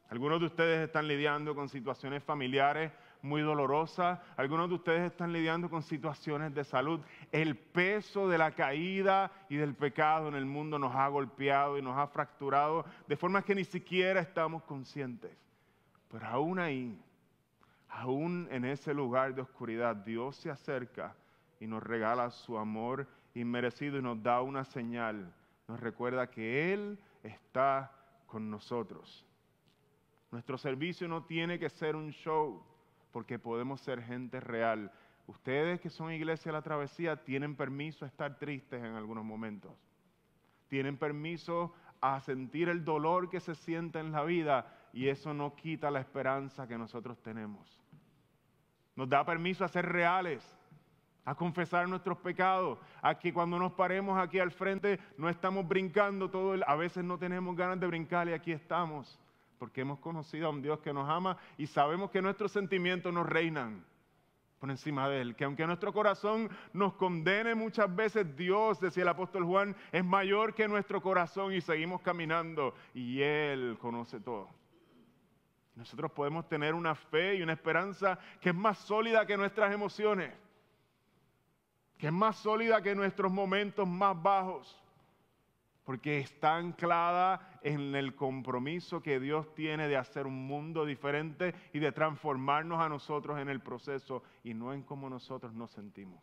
Algunos 0.10 0.40
de 0.40 0.48
ustedes 0.48 0.88
están 0.88 1.08
lidiando 1.08 1.54
con 1.54 1.70
situaciones 1.70 2.24
familiares 2.24 2.92
muy 3.22 3.42
dolorosas. 3.42 4.20
Algunos 4.36 4.70
de 4.70 4.76
ustedes 4.76 5.12
están 5.12 5.32
lidiando 5.32 5.70
con 5.70 5.84
situaciones 5.84 6.54
de 6.54 6.64
salud. 6.64 7.00
El 7.32 7.56
peso 7.56 8.28
de 8.28 8.38
la 8.38 8.52
caída 8.52 9.32
y 9.50 9.58
del 9.58 9.76
pecado 9.76 10.28
en 10.28 10.36
el 10.36 10.46
mundo 10.46 10.80
nos 10.80 10.96
ha 10.96 11.08
golpeado 11.08 11.78
y 11.78 11.82
nos 11.82 11.98
ha 11.98 12.08
fracturado 12.08 12.86
de 13.08 13.16
forma 13.16 13.44
que 13.44 13.56
ni 13.56 13.64
siquiera 13.64 14.20
estamos 14.20 14.64
conscientes. 14.64 15.32
Pero 16.10 16.26
aún 16.26 16.60
ahí, 16.60 17.00
aún 17.90 18.48
en 18.52 18.66
ese 18.66 18.94
lugar 18.94 19.34
de 19.34 19.42
oscuridad, 19.42 19.96
Dios 19.96 20.36
se 20.38 20.50
acerca 20.50 21.16
y 21.62 21.68
nos 21.68 21.84
regala 21.84 22.32
su 22.32 22.58
amor 22.58 23.08
inmerecido 23.36 24.00
y 24.00 24.02
nos 24.02 24.22
da 24.22 24.42
una 24.42 24.66
señal. 24.66 25.32
Nos 25.68 25.80
recuerda 25.80 26.32
que 26.32 26.74
Él 26.74 27.00
está 27.22 27.92
con 28.26 28.50
nosotros. 28.50 29.24
Nuestro 30.32 30.58
servicio 30.58 31.08
no 31.08 31.24
tiene 31.24 31.60
que 31.60 31.70
ser 31.70 31.96
un 31.96 32.10
show, 32.10 32.64
porque 33.12 33.38
podemos 33.38 33.80
ser 33.80 34.02
gente 34.02 34.40
real. 34.40 34.92
Ustedes 35.28 35.80
que 35.80 35.92
son 35.92 36.12
iglesia 36.12 36.52
de 36.52 36.58
la 36.58 36.64
travesía 36.64 37.24
tienen 37.24 37.56
permiso 37.56 38.06
a 38.06 38.08
estar 38.08 38.40
tristes 38.40 38.84
en 38.84 38.96
algunos 38.96 39.24
momentos. 39.24 39.72
Tienen 40.68 40.98
permiso 40.98 41.76
a 42.02 42.20
sentir 42.22 42.70
el 42.70 42.84
dolor 42.84 43.30
que 43.30 43.40
se 43.40 43.54
siente 43.54 44.00
en 44.00 44.12
la 44.12 44.24
vida 44.24 44.90
y 44.94 45.10
eso 45.10 45.32
no 45.32 45.56
quita 45.56 45.92
la 45.92 46.00
esperanza 46.00 46.68
que 46.68 46.78
nosotros 46.78 47.22
tenemos. 47.22 47.80
Nos 48.96 49.08
da 49.08 49.24
permiso 49.24 49.64
a 49.64 49.68
ser 49.68 49.86
reales 49.86 50.58
a 51.26 51.36
confesar 51.36 51.88
nuestros 51.88 52.18
pecados, 52.18 52.80
a 53.02 53.18
que 53.18 53.34
cuando 53.34 53.60
nos 53.60 53.74
paremos 53.74 54.18
aquí 54.20 54.40
al 54.40 54.52
frente 54.52 55.00
no 55.18 55.30
estamos 55.30 55.68
brincando 55.68 56.30
todo, 56.30 56.56
a 56.66 56.76
veces 56.76 57.04
no 57.04 57.18
tenemos 57.18 57.56
ganas 57.56 57.80
de 57.80 57.88
brincar 57.88 58.28
y 58.28 58.34
aquí 58.34 58.52
estamos, 58.52 59.20
porque 59.60 59.82
hemos 59.82 60.00
conocido 60.00 60.48
a 60.48 60.50
un 60.50 60.62
Dios 60.62 60.80
que 60.80 60.94
nos 60.94 61.10
ama 61.10 61.38
y 61.58 61.68
sabemos 61.68 62.10
que 62.10 62.22
nuestros 62.22 62.52
sentimientos 62.52 63.14
nos 63.14 63.28
reinan 63.28 63.86
por 64.60 64.70
encima 64.70 65.10
de 65.10 65.22
Él, 65.22 65.36
que 65.36 65.44
aunque 65.44 65.66
nuestro 65.66 65.92
corazón 65.92 66.50
nos 66.74 66.94
condene 66.94 67.56
muchas 67.56 67.94
veces, 67.96 68.36
Dios, 68.36 68.80
decía 68.80 69.04
el 69.04 69.10
apóstol 69.10 69.44
Juan, 69.44 69.76
es 69.92 70.06
mayor 70.06 70.54
que 70.54 70.68
nuestro 70.68 71.02
corazón 71.02 71.54
y 71.54 71.62
seguimos 71.62 72.02
caminando 72.02 72.76
y 72.94 73.22
Él 73.22 73.78
conoce 73.80 74.20
todo. 74.20 74.50
Nosotros 75.74 76.12
podemos 76.12 76.48
tener 76.48 76.76
una 76.76 76.94
fe 76.94 77.36
y 77.36 77.42
una 77.42 77.54
esperanza 77.54 78.20
que 78.40 78.50
es 78.50 78.56
más 78.56 78.78
sólida 78.78 79.26
que 79.26 79.38
nuestras 79.38 79.74
emociones 79.74 80.32
que 82.02 82.08
es 82.08 82.14
más 82.14 82.38
sólida 82.38 82.82
que 82.82 82.96
nuestros 82.96 83.32
momentos 83.32 83.88
más 83.88 84.20
bajos, 84.20 84.76
porque 85.84 86.18
está 86.18 86.56
anclada 86.56 87.60
en 87.62 87.94
el 87.94 88.16
compromiso 88.16 89.04
que 89.04 89.20
Dios 89.20 89.54
tiene 89.54 89.88
de 89.88 89.98
hacer 89.98 90.26
un 90.26 90.48
mundo 90.48 90.84
diferente 90.84 91.54
y 91.74 91.78
de 91.78 91.92
transformarnos 91.92 92.82
a 92.82 92.90
nosotros 92.90 93.38
en 93.38 93.50
el 93.50 93.60
proceso 93.60 94.24
y 94.44 94.56
no 94.56 94.74
en 94.74 94.82
cómo 94.82 95.12
nosotros 95.12 95.54
nos 95.54 95.70
sentimos. 95.70 96.20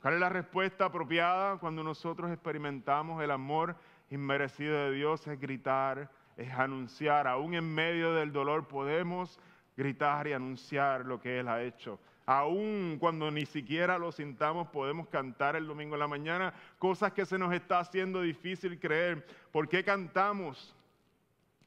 ¿Cuál 0.00 0.14
es 0.14 0.20
la 0.20 0.28
respuesta 0.28 0.84
apropiada 0.84 1.58
cuando 1.58 1.82
nosotros 1.82 2.30
experimentamos 2.30 3.20
el 3.20 3.32
amor 3.32 3.74
inmerecido 4.08 4.84
de 4.84 4.92
Dios? 4.92 5.26
Es 5.26 5.40
gritar, 5.40 6.12
es 6.36 6.52
anunciar. 6.52 7.26
Aún 7.26 7.54
en 7.54 7.74
medio 7.74 8.14
del 8.14 8.30
dolor 8.30 8.68
podemos 8.68 9.40
gritar 9.76 10.28
y 10.28 10.32
anunciar 10.32 11.04
lo 11.06 11.18
que 11.18 11.40
Él 11.40 11.48
ha 11.48 11.60
hecho 11.60 11.98
aún 12.28 12.98
cuando 13.00 13.30
ni 13.30 13.46
siquiera 13.46 13.98
lo 13.98 14.12
sintamos, 14.12 14.68
podemos 14.68 15.08
cantar 15.08 15.56
el 15.56 15.66
domingo 15.66 15.94
en 15.94 16.00
la 16.00 16.08
mañana, 16.08 16.54
cosas 16.78 17.12
que 17.12 17.24
se 17.24 17.38
nos 17.38 17.52
está 17.52 17.80
haciendo 17.80 18.20
difícil 18.22 18.78
creer. 18.78 19.26
¿Por 19.50 19.68
qué 19.68 19.82
cantamos? 19.82 20.74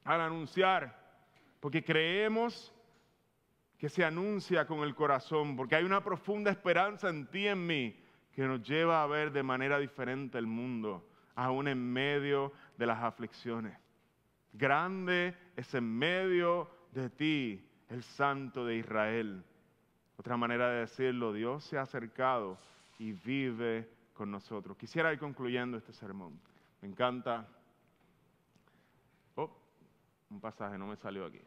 al 0.04 0.22
anunciar, 0.22 0.98
porque 1.60 1.84
creemos 1.84 2.74
que 3.78 3.90
se 3.90 4.04
anuncia 4.04 4.66
con 4.66 4.80
el 4.80 4.96
corazón, 4.96 5.56
porque 5.56 5.76
hay 5.76 5.84
una 5.84 6.04
profunda 6.04 6.52
esperanza 6.52 7.10
en 7.10 7.28
ti 7.28 7.48
en 7.48 7.66
mí 7.66 7.96
que 8.32 8.44
nos 8.44 8.62
lleva 8.68 9.04
a 9.04 9.08
ver 9.08 9.32
de 9.32 9.44
manera 9.44 9.80
diferente 9.80 10.38
el 10.38 10.48
mundo, 10.48 11.08
aún 11.36 11.68
en 11.68 11.92
medio 11.92 12.54
de 12.78 12.86
las 12.86 13.02
aflicciones. 13.04 13.78
Grande 14.54 15.36
es 15.56 15.74
en 15.74 15.98
medio 15.98 16.70
de 16.92 17.10
ti 17.10 17.68
el 17.90 18.04
Santo 18.04 18.66
de 18.66 18.78
Israel. 18.78 19.44
Otra 20.22 20.38
manera 20.38 20.70
de 20.70 20.82
decirlo, 20.82 21.34
Dios 21.34 21.64
se 21.64 21.80
ha 21.80 21.82
acercado 21.82 22.56
y 23.00 23.12
vive 23.12 23.90
con 24.14 24.30
nosotros. 24.30 24.78
Quisiera 24.78 25.12
ir 25.12 25.18
concluyendo 25.18 25.78
este 25.78 25.94
sermón. 25.94 26.40
Me 26.80 26.90
encanta. 26.90 27.48
Oh, 29.34 29.50
un 30.30 30.40
pasaje 30.40 30.78
no 30.78 30.86
me 30.86 30.96
salió 30.96 31.26
aquí. 31.26 31.42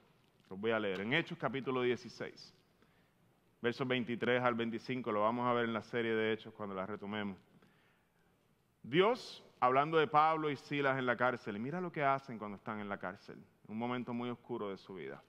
Los 0.50 0.58
voy 0.58 0.72
a 0.72 0.80
leer. 0.80 1.02
En 1.02 1.12
Hechos 1.12 1.38
capítulo 1.38 1.82
16, 1.82 2.52
versos 3.62 3.86
23 3.86 4.42
al 4.42 4.56
25, 4.56 5.12
lo 5.12 5.20
vamos 5.20 5.46
a 5.46 5.52
ver 5.52 5.66
en 5.66 5.72
la 5.72 5.84
serie 5.84 6.12
de 6.12 6.32
Hechos 6.32 6.52
cuando 6.52 6.74
la 6.74 6.84
retomemos. 6.84 7.38
Dios, 8.82 9.44
hablando 9.60 9.98
de 9.98 10.08
Pablo 10.08 10.50
y 10.50 10.56
Silas 10.56 10.98
en 10.98 11.06
la 11.06 11.16
cárcel, 11.16 11.60
mira 11.60 11.80
lo 11.80 11.92
que 11.92 12.02
hacen 12.02 12.40
cuando 12.40 12.56
están 12.56 12.80
en 12.80 12.88
la 12.88 12.98
cárcel, 12.98 13.38
un 13.68 13.78
momento 13.78 14.12
muy 14.12 14.30
oscuro 14.30 14.70
de 14.70 14.78
su 14.78 14.96
vida. 14.96 15.22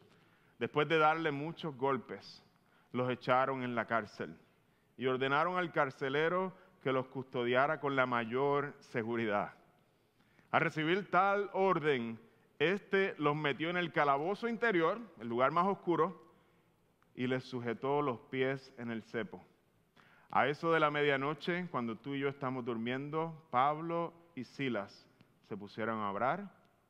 Después 0.57 0.87
de 0.87 0.97
darle 0.97 1.29
muchos 1.29 1.77
golpes, 1.77 2.43
los 2.95 3.09
echaron 3.09 3.63
en 3.63 3.75
la 3.75 3.85
cárcel 3.85 4.35
y 4.97 5.05
ordenaron 5.05 5.57
al 5.57 5.71
carcelero 5.71 6.53
que 6.81 6.91
los 6.91 7.07
custodiara 7.07 7.79
con 7.79 7.95
la 7.95 8.05
mayor 8.05 8.73
seguridad. 8.79 9.53
Al 10.51 10.61
recibir 10.61 11.09
tal 11.09 11.49
orden, 11.53 12.19
este 12.59 13.13
los 13.17 13.35
metió 13.35 13.69
en 13.69 13.77
el 13.77 13.91
calabozo 13.91 14.47
interior, 14.47 14.99
el 15.19 15.27
lugar 15.27 15.51
más 15.51 15.67
oscuro, 15.67 16.23
y 17.13 17.27
les 17.27 17.43
sujetó 17.43 18.01
los 18.01 18.19
pies 18.29 18.73
en 18.77 18.91
el 18.91 19.03
cepo. 19.03 19.43
A 20.31 20.47
eso 20.47 20.71
de 20.71 20.79
la 20.79 20.91
medianoche, 20.91 21.67
cuando 21.71 21.97
tú 21.97 22.13
y 22.13 22.19
yo 22.19 22.29
estamos 22.29 22.63
durmiendo, 22.63 23.47
Pablo 23.51 24.13
y 24.35 24.43
Silas 24.43 25.07
se 25.47 25.57
pusieron 25.57 25.99
a 25.99 26.11
orar 26.11 26.49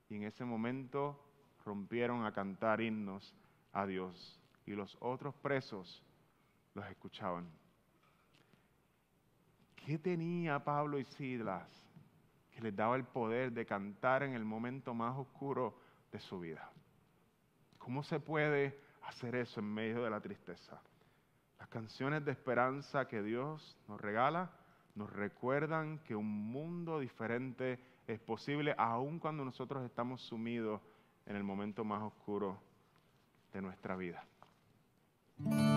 y 0.10 0.16
en 0.16 0.24
ese 0.24 0.46
momento 0.46 1.20
rompieron 1.64 2.26
a 2.26 2.32
cantar 2.32 2.82
himnos 2.82 3.36
a 3.74 3.86
Dios. 3.86 4.40
Y 4.66 4.72
los 4.72 4.98
otros 5.00 5.36
presos 5.36 6.04
los 6.74 6.86
escuchaban. 6.88 7.48
¿Qué 9.76 9.98
tenía 10.00 10.64
Pablo 10.64 10.98
y 10.98 11.06
Silas 11.06 11.86
que 12.56 12.62
les 12.62 12.76
daba 12.76 12.96
el 12.96 13.04
poder 13.04 13.52
de 13.52 13.66
cantar 13.66 14.24
en 14.24 14.34
el 14.34 14.46
momento 14.46 14.94
más 14.94 15.18
oscuro 15.18 15.78
de 16.12 16.20
su 16.22 16.40
vida. 16.40 16.72
¿Cómo 17.78 18.02
se 18.02 18.22
puede 18.22 18.80
hacer 19.04 19.36
eso 19.36 19.60
en 19.60 19.74
medio 19.74 20.04
de 20.04 20.10
la 20.10 20.22
tristeza? 20.22 20.82
Las 21.60 21.68
canciones 21.68 22.24
de 22.24 22.32
esperanza 22.32 23.10
que 23.10 23.22
Dios 23.22 23.78
nos 23.90 24.00
regala 24.00 24.52
nos 24.96 25.12
recuerdan 25.12 26.00
que 26.00 26.16
un 26.16 26.50
mundo 26.50 27.00
diferente 27.00 27.78
es 28.08 28.22
posible 28.22 28.74
aun 28.78 29.20
cuando 29.20 29.44
nosotros 29.44 29.84
estamos 29.84 30.22
sumidos 30.22 30.80
en 31.26 31.36
el 31.36 31.44
momento 31.44 31.84
más 31.84 32.02
oscuro 32.02 32.58
de 33.52 33.62
nuestra 33.62 33.98
vida. 33.98 34.24
Mm-hmm. 35.44 35.75